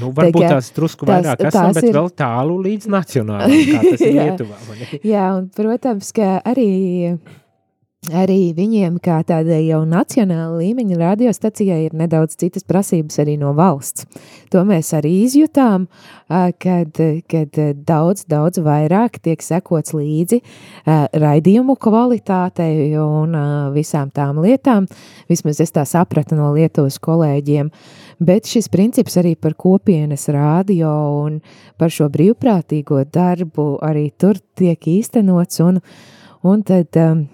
Nu, 0.01 0.13
varbūt 0.17 0.47
kā 0.47 0.55
tās 0.57 0.71
drusku 0.77 1.09
tās- 1.09 1.25
vairāk 1.27 1.45
esam, 1.51 1.69
tās 1.71 1.81
bet 1.81 1.91
ir- 1.91 1.97
vēl 1.99 2.11
tālu 2.23 2.57
līdz 2.65 2.89
nacionālam, 2.97 3.59
kā 3.75 3.83
tas 3.91 4.07
ir. 4.07 4.17
Lietuvā. 4.21 4.57
Jā, 5.05 5.27
un, 5.39 5.51
protams, 5.57 6.13
ka 6.17 6.27
arī, 6.49 6.69
arī 8.09 8.55
viņiem, 8.57 8.95
kā 9.05 9.19
tādai 9.29 9.67
jau 9.67 9.83
nacionāla 9.85 10.57
līmeņa 10.57 10.97
radiostacijai, 10.97 11.83
ir 11.85 11.97
nedaudz 12.01 12.39
citas 12.41 12.65
prasības 12.65 13.19
arī 13.21 13.35
no 13.37 13.51
valsts. 13.53 14.07
To 14.55 14.63
mēs 14.65 14.95
arī 14.97 15.11
izjutām, 15.27 15.85
kad, 16.65 17.01
kad 17.29 17.59
daudz, 17.85 18.25
daudz 18.25 18.63
vairāk 18.65 19.19
tiek 19.21 19.45
sekots 19.45 19.93
līdzi 19.93 20.41
raidījumu 20.89 21.77
kvalitātei 21.77 22.95
un 22.97 23.37
visām 23.75 24.09
tām 24.17 24.41
lietām. 24.41 24.89
Vismaz 25.29 25.61
es 25.61 25.77
tā 25.77 25.85
sapratu 25.85 26.39
no 26.39 26.55
Lietuvas 26.57 26.97
kolēģiem. 27.05 27.69
Bet 28.21 28.49
šis 28.49 28.71
princips 28.73 29.19
arī 29.21 29.35
par 29.37 29.53
kopienas 29.61 30.25
rādio 30.33 30.93
un 31.21 31.37
par 31.77 31.93
šo 31.93 32.09
brīvprātīgo 32.13 33.05
darbu 33.13 33.75
arī 33.85 34.09
tur 34.17 34.41
tiek 34.57 34.89
īstenots. 34.89 35.61
Un, 35.65 35.81
un 36.49 36.65
tad, 36.65 36.97
um, 37.01 37.27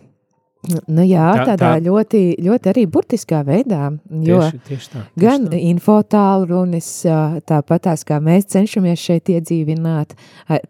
nu 0.89 1.03
jā, 1.07 1.27
Tā- 1.37 1.47
tādā 1.53 1.71
tā- 1.77 1.83
ļoti, 1.85 2.21
ļoti 2.43 2.71
arī 2.73 2.87
burtiskā 2.87 3.43
veidā. 3.47 3.99
Jo 4.11 4.41
Tieši, 4.41 4.61
tieši 4.69 4.89
tā. 4.93 5.01
tieši 5.03 5.21
gan 5.25 5.47
tā. 5.49 5.61
infotālrunis, 5.73 6.89
ā, 7.07 7.41
tāpat 7.47 7.81
tās 7.89 8.05
kā 8.05 8.21
mēs 8.21 8.47
cenšamies 8.53 8.99
šeit 8.99 9.25
iedzīvināt, 9.31 10.15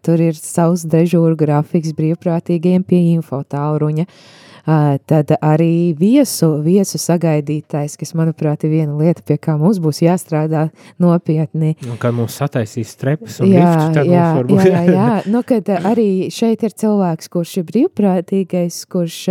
tur 0.03 0.21
ir 0.21 0.33
savs 0.33 0.85
dežūru 0.85 1.35
grafiks 1.37 1.93
brīvprātīgiem 1.93 2.83
pie 2.85 3.01
infotālruņa. 3.17 4.05
Ā, 4.05 4.46
Tad 4.67 5.31
arī 5.39 5.93
viesu, 5.95 6.49
viesu 6.59 6.99
sagaidītājs, 6.99 7.93
kas, 8.01 8.11
manuprāt, 8.19 8.65
ir 8.67 8.73
viena 8.73 8.97
lieta, 8.99 9.23
pie 9.23 9.37
kā 9.39 9.53
mums 9.55 9.77
būs 9.79 10.01
jāstrādā 10.03 10.65
nopietni. 10.99 11.77
Un 11.87 11.95
kad 12.01 12.11
mums 12.17 12.35
sataisīs 12.35 12.91
strepas 12.97 13.39
un 13.39 13.47
Jā, 13.53 13.63
liftu, 13.63 13.93
tad 13.95 14.09
jā, 14.11 14.25
mums 14.25 14.39
varbūt 14.41 14.67
jā, 14.67 14.81
jā, 14.83 14.97
jā. 14.97 15.05
Nu, 15.37 15.43
kad 15.47 15.71
arī 15.77 16.09
šeit 16.35 16.65
ir 16.67 16.75
cilvēks, 16.83 17.29
kurš 17.31 17.53
ir 17.61 17.67
brīvprātīgais, 17.69 18.81
kurš 18.91 19.21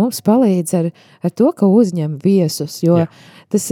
mums 0.00 0.20
palīdz 0.26 0.76
ar, 0.82 0.90
ar 1.24 1.32
to, 1.32 1.48
ka 1.56 1.64
uzņem 1.64 2.18
viesus, 2.20 2.76
jo 2.84 3.00
Jā. 3.00 3.08
tas, 3.56 3.70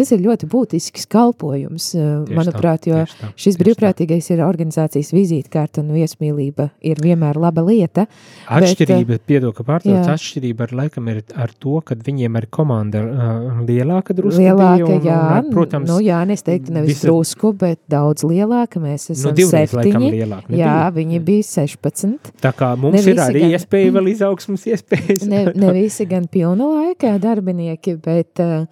tas 0.00 0.14
ir 0.16 0.24
ļoti 0.24 0.48
būtisks 0.48 1.04
kalpojums, 1.12 1.90
Tieši 1.92 2.38
manuprāt, 2.40 2.86
tā, 2.86 2.92
jo 2.94 3.02
tieši 3.04 3.20
tā, 3.20 3.30
šis 3.34 3.44
tieši 3.44 3.58
tā. 3.58 3.64
brīvprātīgais 3.66 4.30
ir 4.32 4.44
organizācijas 4.48 5.12
vizītkārta 5.12 5.84
un 5.84 5.92
viesmīlība 5.96 6.70
ir 6.80 7.04
vienmēr 7.04 7.36
laba 7.42 7.66
lieta. 7.68 8.06
Atšķirība, 8.48 9.20
piedod, 9.28 9.52
ka 9.56 9.66
pārtrauc, 9.66 10.00
jā. 10.00 10.16
Atšķirība 10.54 10.64
ar 10.66 10.74
laikam 10.78 11.08
ir 11.10 11.22
ar 11.36 11.50
to, 11.60 11.80
ka 11.84 11.94
viņiem 11.94 12.36
ir 12.38 12.46
komanda 12.52 13.00
uh, 13.02 13.60
lielāka 13.66 14.14
drusku 14.14 14.40
Lielāka, 14.40 14.76
bija, 14.76 14.86
un, 14.86 15.02
jā, 15.04 15.18
un, 15.42 15.50
protams, 15.52 15.88
nu, 15.90 15.98
jā, 16.04 16.20
es 16.32 16.42
teiktu, 16.42 16.72
nevis 16.72 16.94
visa- 16.94 17.08
drusku, 17.08 17.52
bet 17.58 17.80
daudz 17.90 18.24
lielāka. 18.24 18.80
Mēs 18.80 19.08
nu, 19.10 19.16
esam 19.16 19.34
divreiz 19.34 19.72
laikam 19.74 20.00
septiņi. 20.02 20.12
lielāka. 20.14 20.48
ne 20.50 20.58
Jā, 20.58 20.76
viņi 20.94 21.20
bija 21.24 21.42
16. 21.42 22.32
Tā 22.40 22.52
kā 22.54 22.76
mums 22.78 22.94
Ne 23.04 23.10
ir 23.12 23.16
arī 23.18 23.40
gan. 23.44 23.54
iespēja 23.58 23.92
vēl 23.92 24.10
izaugsmas 24.14 24.66
iespējas. 24.66 25.26
ne, 25.26 25.44
ne 25.54 25.72
visi 25.72 26.06
gan 26.06 26.26
pilna 26.28 26.64
laika 26.64 27.18
darbinieki, 27.18 27.98
bet, 28.02 28.40
eh, 28.40 28.66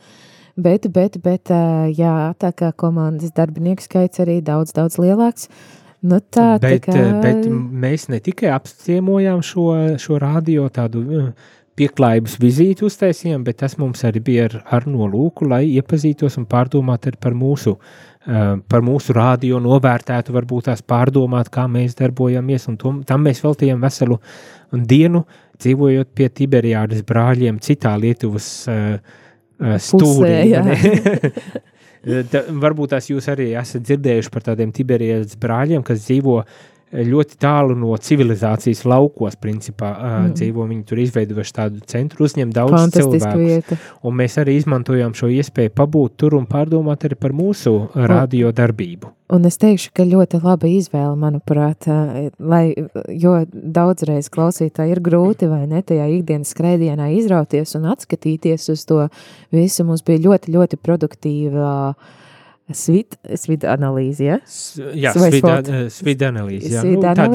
bet, 0.57 0.89
bet, 0.93 1.21
bet 1.23 1.51
eh, 1.51 1.93
jā, 1.97 2.35
tā 2.39 2.53
kā 2.53 2.73
komandas 2.73 3.33
darbinieku 3.33 3.83
skaits 3.83 4.19
arī 4.21 4.41
daudz, 4.43 4.73
daudz 4.73 4.99
lielāks. 4.99 5.49
Nu 6.03 6.17
tā, 6.19 6.59
bet, 6.59 6.83
tā 6.83 6.91
kā, 6.97 7.21
bet 7.23 7.45
mēs 7.47 8.09
ne 8.11 8.19
tikai 8.19 8.49
apciemojām 8.51 9.39
šo, 9.47 9.97
šo 10.03 10.19
radio 10.19 10.65
tādu 10.69 11.03
eh, 11.15 11.29
pieklājības 11.83 12.39
vizīti 12.43 12.87
uztaisījām, 12.87 13.43
bet 13.47 13.61
tas 13.63 13.77
mums 13.81 14.05
arī 14.07 14.23
bija 14.25 14.47
ar, 14.49 14.57
ar 14.79 14.89
nolūku, 14.91 15.49
lai 15.51 15.65
iepazītos 15.75 16.39
un 16.41 16.47
pārdomātu 16.51 17.15
par 17.21 17.35
mūsu, 17.39 17.75
eh, 18.27 18.55
par 18.69 18.85
mūsu 18.87 19.17
radio, 19.17 19.61
novērtētu, 19.63 20.35
varbūt 20.37 20.71
tās 20.71 20.83
pārdomāt, 20.83 21.51
kā 21.51 21.67
mēs 21.71 21.99
darbojamies, 21.99 22.69
un 22.71 22.79
tom, 22.79 23.03
tam 23.09 23.27
mēs 23.27 23.43
veltījām 23.43 23.83
veselu 23.83 24.21
dienu, 24.73 25.25
dzīvojot 25.63 26.15
pie 26.15 26.29
Tiberijādas 26.29 27.05
brāļiem 27.07 27.61
citā 27.63 27.93
Lietuvas 28.01 28.47
uh, 28.71 28.97
stūrī. 29.79 30.57
ne? 30.65 31.31
Da, 32.03 32.41
varbūt 32.51 32.97
tās 32.97 33.07
jūs 33.07 33.29
arī 33.31 33.53
esat 33.55 33.85
dzirdējuši 33.87 34.31
par 34.35 34.43
tādiem 34.49 34.73
Tiberijas 34.75 35.37
brāļiem, 35.39 35.85
kas 35.87 36.01
dzīvo 36.03 36.41
eh, 36.43 36.72
ļoti 36.93 37.39
tālu 37.41 37.77
no 37.79 37.97
civilizācijas 37.97 38.85
laukos, 38.89 39.39
principā 39.41 39.93
mm. 39.95 40.35
Dzīvo. 40.37 40.67
Viņi 40.69 40.85
tur 40.89 41.01
izveidojuši 41.03 41.57
tādu 41.57 41.81
centru, 41.89 42.27
uzņem 42.29 42.53
daudz 42.55 42.99
cilvēku. 42.99 43.79
Un 44.07 44.17
mēs 44.21 44.39
arī 44.43 44.59
izmantojām 44.61 45.17
šo 45.17 45.31
iespēju 45.33 45.75
pabūt 45.77 46.19
tur 46.21 46.37
un 46.39 46.47
pārdomāt 46.51 47.07
arī 47.09 47.19
par 47.19 47.35
mūsu 47.37 47.75
radio 47.95 48.53
darbību. 48.57 49.13
Un 49.33 49.49
es 49.49 49.57
teikšu, 49.57 49.95
ka 49.97 50.05
ļoti 50.05 50.43
laba 50.45 50.69
izvēle, 50.69 51.15
manuprāt, 51.17 51.87
lai, 52.37 52.75
jo 53.09 53.39
daudzreiz 53.49 54.29
klausītāji 54.33 54.93
ir 54.93 55.01
grūti 55.01 55.49
vai 55.49 55.63
ne 55.71 55.81
tajā 55.81 56.11
ikdienas 56.19 56.53
skrējienā 56.53 57.09
izrauties 57.17 57.73
un 57.79 57.89
atskatīties 57.95 58.69
uz 58.75 58.85
to 58.85 59.07
visu. 59.55 59.87
Mums 59.89 60.05
bija 60.05 60.21
ļoti, 60.27 60.53
ļoti 60.53 60.81
produktīva 60.85 61.71
svit, 61.97 62.11
svit 63.37 63.65
analīze, 63.69 64.23
ja? 64.25 64.37
S- 64.47 64.79
Jā, 64.95 65.11
sport? 65.41 65.69
eh, 65.69 65.89
analīze. 66.23 66.71
Jā, 66.71 66.83
nu, 66.87 67.01
tāda 67.03 67.27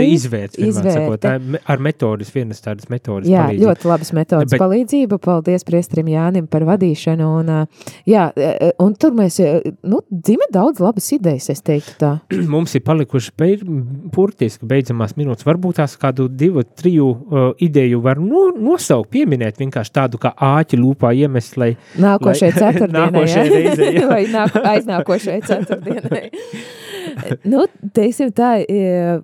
me- 1.42 1.60
ar 1.68 1.78
metodas, 1.84 2.32
vienas 2.34 2.62
tādas 2.64 2.88
metodas 2.90 3.28
Jā, 3.30 3.44
palīdzību. 3.48 3.66
ļoti 3.68 3.86
labas 3.92 4.12
metodas 4.14 4.52
Bet- 4.52 4.62
palīdzība. 4.62 5.20
Paldies 5.20 5.64
priestrim 5.68 6.08
Jānim 6.08 6.48
par 6.50 6.62
vadīšanu. 6.62 7.28
Un, 7.40 7.46
ā, 7.48 7.68
jā, 8.08 8.32
ā, 8.34 8.72
un 8.80 8.94
tur 8.96 9.12
mēs, 9.12 9.40
nu, 9.84 10.00
dzima 10.10 10.48
daudz 10.52 10.80
labas 10.80 11.12
idejas, 11.12 11.50
es 11.50 11.62
teiktu 11.62 11.98
tā. 12.00 12.22
mums 12.48 12.74
ir 12.76 12.82
palikuši 12.82 13.32
beid, 13.38 13.64
burtiski 14.16 14.66
beidzamās 14.66 15.14
minūtes. 15.20 15.44
Varbūt 15.46 15.82
tās 15.82 15.98
kādu 16.00 16.30
divu, 16.30 16.64
triju 16.64 17.10
uh, 17.10 17.52
ideju 17.60 18.02
var 18.02 18.18
no, 18.18 18.48
nosaukt, 18.58 19.12
pieminēt 19.12 19.58
vienkārši 19.60 19.92
tādu 19.92 20.18
kā 20.18 20.34
āķi 20.34 20.80
lūpā 20.80 21.14
iemest, 21.18 21.58
lai 21.58 21.76
Nākošajai 21.98 22.54
ceturtdienai. 22.62 23.12
Nākošajai 23.12 23.46
ja? 23.46 23.76
reizei. 23.76 24.06
Vai 24.14 24.24
nāk, 24.32 24.56
aiznākošajai 24.64 25.17
ceturtdienai. 25.20 26.30
nu, 27.52 27.66
teiksim 27.96 28.32
tā, 28.36 28.58
e, 28.64 29.20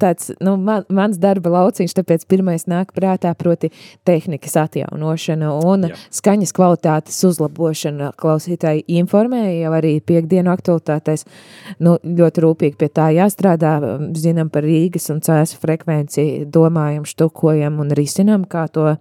tāds, 0.00 0.30
nu, 0.44 0.54
man, 0.60 0.84
mans 0.92 1.18
darba 1.20 1.52
lauciņš, 1.52 1.94
tāpēc 1.98 2.24
pirmais 2.30 2.66
nāk 2.70 2.92
prātā, 2.96 3.32
proti 3.38 3.70
tehnikas 4.08 4.56
atjaunošana 4.62 5.50
un 5.66 5.88
Jā. 5.90 5.98
skaņas 6.20 6.54
kvalitātes 6.56 7.18
uzlabošana. 7.28 8.12
Klausītāji 8.18 8.84
informēja 9.00 9.66
jau 9.66 9.74
arī 9.78 9.94
piekdienu 10.04 10.52
aktualitātēs, 10.54 11.26
nu, 11.84 11.96
ļoti 12.02 12.44
rūpīgi 12.44 12.78
pie 12.80 12.90
tā 12.94 13.10
jāstrādā, 13.16 13.74
zinām 14.18 14.52
par 14.54 14.66
Rīgas 14.66 15.10
un 15.14 15.22
cēsu 15.24 15.60
frekvenci, 15.62 16.26
domājam, 16.52 17.06
štukojam 17.08 17.80
un 17.82 17.94
risinām, 17.98 18.46
kā 18.48 18.66
to 18.72 18.96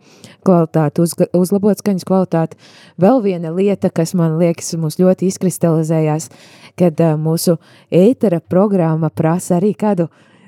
kvalitāti 0.48 1.04
uz, 1.04 1.16
uzlabot, 1.38 1.80
skaņas 1.82 2.08
kvalitāti. 2.08 2.60
Vēl 3.02 3.22
viena 3.26 3.52
lieta, 3.56 3.92
kas 3.94 4.16
man 4.18 4.38
liekas, 4.42 4.74
mums 4.80 5.00
ļoti 5.02 5.32
izkristalizējās, 5.32 6.30
kad 6.78 7.02
uh, 7.04 7.18
mūsu 7.20 7.58
ētera 7.94 8.40
programma 8.44 9.10
prasa 9.14 9.58
arī 9.58 9.74
kādu 9.78 10.08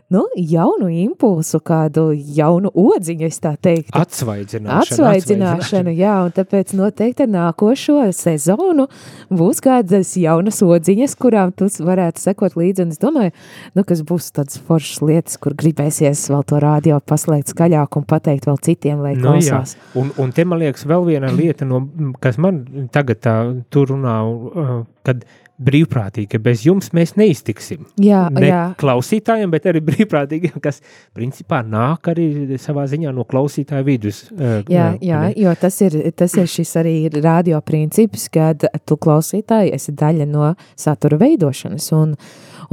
nu, 0.09 0.23
jaunu 0.35 0.87
impulsu, 0.89 1.59
kādu 1.61 2.07
jaunu 2.13 2.71
odziņu, 2.73 3.27
es 3.29 3.37
tā 3.43 3.51
teiktu. 3.61 3.93
atsvaidzināšana. 3.93 4.79
Atsvaidzināšana, 4.81 5.93
jā, 5.93 6.13
un 6.25 6.33
tāpēc 6.35 6.73
noteikti 6.77 7.25
ar 7.27 7.31
nākošo 7.33 7.99
sezonu 8.15 8.87
būs 9.29 9.61
kādas 9.65 10.15
jaunas 10.17 10.61
odziņas, 10.65 11.15
kurām 11.19 11.53
tu 11.53 11.69
varētu 11.69 12.23
sekot 12.23 12.57
līdzi, 12.59 12.87
un 12.87 12.93
es 12.95 13.01
domāju, 13.01 13.33
nu, 13.77 13.83
kas 13.85 14.01
būs 14.07 14.31
tādas 14.35 14.57
foršas 14.65 15.03
lietas, 15.05 15.37
kur 15.41 15.53
gribēsies 15.59 16.25
vēl 16.31 16.45
to 16.49 16.61
rādio 16.63 16.97
paslēgt 17.05 17.53
skaļāk 17.53 17.99
un 17.99 18.07
pateikt 18.09 18.49
vēl 18.49 18.57
citiem, 18.65 19.03
lai 19.05 19.13
Nu, 19.19 19.35
jā, 19.35 19.59
klausās. 19.59 19.75
un, 19.99 20.09
un 20.17 20.31
te 20.31 20.45
man 20.47 20.61
liekas 20.61 20.85
vēl 20.89 21.05
viena 21.05 21.29
lieta, 21.33 21.65
no, 21.69 21.83
kas 22.23 22.37
man 22.41 22.63
tagad 22.93 23.19
tā 23.21 23.35
tur 23.69 23.91
runā, 23.93 24.15
uh, 24.25 24.73
kad 25.05 25.25
brīvprātīgi, 25.59 26.29
ka 26.33 26.41
bez 26.43 26.63
jums 26.67 26.91
mēs 26.95 27.15
neiztiksim. 27.19 27.85
Jā, 28.01 28.25
ne 28.33 28.47
jā. 28.47 28.61
klausītājiem, 28.79 29.51
bet 29.51 29.67
arī 29.69 29.81
brīvprātīgiem, 29.89 30.59
kas 30.63 30.81
principā 31.15 31.61
nāk 31.67 32.11
arī 32.13 32.57
savā 32.61 32.85
ziņā 32.89 33.13
no 33.15 33.25
klausītāja 33.29 33.85
vidus. 33.87 34.25
uh, 34.31 34.61
Jā, 34.69 34.91
uh, 34.95 35.01
jā, 35.03 35.23
ne? 35.27 35.33
jo 35.43 35.55
tas 35.59 35.79
ir, 35.85 35.99
tas 36.17 36.35
ir 36.39 36.49
šis 36.49 36.75
arī 36.81 36.95
radio 37.19 37.61
princips, 37.65 38.29
kad 38.33 38.63
tu 38.87 38.99
klausītāji 38.99 39.73
esi 39.75 39.95
daļa 39.99 40.29
no 40.29 40.53
satura 40.79 41.19
veidošanas 41.19 41.91
un, 41.97 42.15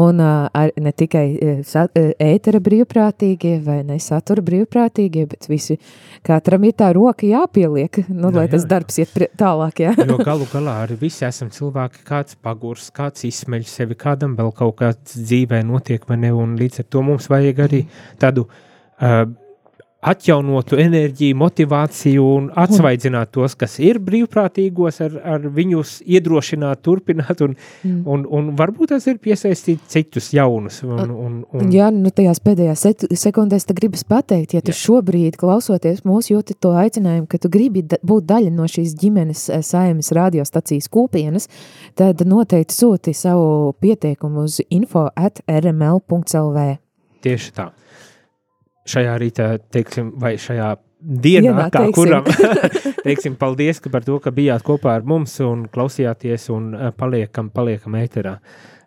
un 0.03 0.21
ar, 0.21 0.71
ne 0.77 0.93
tikai 0.93 1.25
ētera 2.21 2.61
brīvprātīgie 2.61 3.55
vai 3.65 3.79
ne 3.87 3.97
satura 4.03 4.43
brīvprātīgie, 4.45 5.25
bet 5.31 5.49
visi, 5.49 5.79
katram 6.27 6.67
ir 6.69 6.75
tā 6.77 6.91
roka 6.97 7.27
jāpieliek, 7.29 8.03
nu, 8.11 8.29
Jā, 8.31 8.35
lai 8.37 8.47
tas 8.53 8.67
jā. 8.67 8.71
darbs 8.75 8.99
iet 9.03 9.15
prie- 9.15 9.31
tālāk, 9.41 9.81
jā. 9.87 9.95
Jo 10.07 10.19
galu 10.21 10.49
galā 10.53 10.77
arī 10.85 10.99
visi 11.01 11.25
esam 11.29 11.49
cilvēki, 11.55 12.05
kāds 12.09 12.37
pagurs, 12.43 12.91
kāds 12.95 13.25
izsmeļ 13.29 13.65
sevi, 13.71 13.97
kādam 13.99 14.37
vēl 14.37 14.53
kaut 14.57 14.77
kāds 14.83 15.17
dzīvē 15.17 15.63
notiek, 15.65 16.05
vai 16.09 16.17
ne, 16.27 16.33
un 16.37 16.57
līdz 16.61 16.83
ar 16.85 16.91
to 16.93 17.03
mums 17.07 17.31
vajag 17.33 17.65
arī 17.69 17.83
tādu 18.21 18.47
uh, 18.49 19.25
atjaunotu 20.07 20.79
enerģiju, 20.81 21.37
motivāciju 21.41 22.27
un 22.37 22.49
atsvaidzināt 22.63 23.33
tos, 23.35 23.57
kas 23.59 23.77
ir 23.83 23.99
brīvprātīgos, 24.07 25.01
ar, 25.05 25.17
ar 25.35 25.47
viņus 25.57 25.97
iedrošināt, 26.07 26.83
turpināt, 26.87 27.43
un, 27.45 27.57
mm. 27.83 28.03
un, 28.13 28.27
un 28.39 28.53
varbūt 28.59 28.95
tas 28.95 29.07
ir 29.11 29.19
piesaistīt 29.23 29.83
citus 29.91 30.31
jaunus. 30.37 30.83
Un, 30.87 31.11
un, 31.11 31.39
un, 31.51 31.73
Jā, 31.75 31.91
nu 31.95 32.13
tajās 32.15 32.41
pēdējās 32.45 32.85
sek- 32.87 33.07
sekundēs 33.19 33.67
te 33.67 33.77
gribas 33.77 34.07
pateikt, 34.07 34.55
ja 34.57 34.63
tu 34.65 34.75
Jā. 34.75 34.79
šobrīd 34.85 35.39
klausoties 35.41 36.05
mūsu 36.07 36.37
jūti 36.37 36.59
to 36.63 36.75
aicinājumu, 36.79 37.27
ka 37.31 37.41
tu 37.43 37.51
gribi 37.53 37.83
da 37.87 37.99
būt 38.07 38.29
daļa 38.31 38.55
no 38.55 38.69
šīs 38.71 38.95
ģimenes 39.01 39.49
eh, 39.51 39.65
saimes 39.67 40.13
radiostacijas 40.17 40.91
kopienas, 40.93 41.51
tad 41.99 42.23
noteikti 42.27 42.77
sūti 42.77 43.17
savu 43.17 43.75
pieteikumu 43.83 44.47
uz 44.47 44.61
info 44.71 45.09
at 45.17 45.43
rml.lv. 45.51 46.69
Tieši 47.27 47.53
tā. 47.57 47.71
Šajā 48.87 49.15
rītā, 49.19 49.47
teiksim, 49.75 50.13
vai 50.23 50.37
šajā 50.39 50.69
dienā, 51.07 51.51
Dienā, 51.51 51.67
kā 51.75 51.83
teiksim. 51.85 51.97
kuram, 51.97 52.25
teiksim, 53.07 53.35
paldies 53.39 53.83
par 53.93 54.05
to, 54.07 54.17
ka 54.23 54.31
bijāt 54.35 54.63
kopā 54.67 54.95
ar 55.01 55.05
mums 55.07 55.35
un 55.45 55.67
klausījāties 55.71 56.49
un 56.55 56.71
eh, 56.75 56.93
paliekam, 56.97 57.51
paliekam 57.55 57.99
ēterā. 58.01 58.37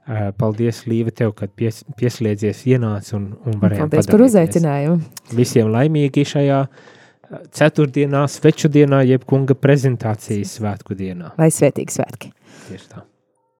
Eh, 0.10 0.32
Paldies, 0.40 0.86
Līva, 0.90 1.12
tev, 1.14 1.36
kad 1.38 1.52
pies, 1.54 1.84
pieslēdzies, 2.00 2.64
ienāc 2.72 3.12
un, 3.14 3.28
un 3.46 3.60
varējām 3.62 3.92
Paldies 3.92 4.08
par 4.10 4.16
padalīties. 4.16 4.32
uzaicinājumu. 4.34 5.36
Visiem 5.38 5.70
laimīgi 5.76 6.26
šajā 6.32 6.64
eh, 6.66 7.44
ceturtdienā, 7.60 8.24
sveču 8.34 8.72
dienā, 8.74 9.04
jeb 9.06 9.28
kunga 9.30 9.54
prezentācijas 9.54 10.56
svētku 10.58 10.98
dienā. 10.98 11.36
Lai 11.38 11.52
svētīgi 11.54 12.00
svētki! 12.00 12.34
Tieši 12.72 12.90
tā. 12.96 13.06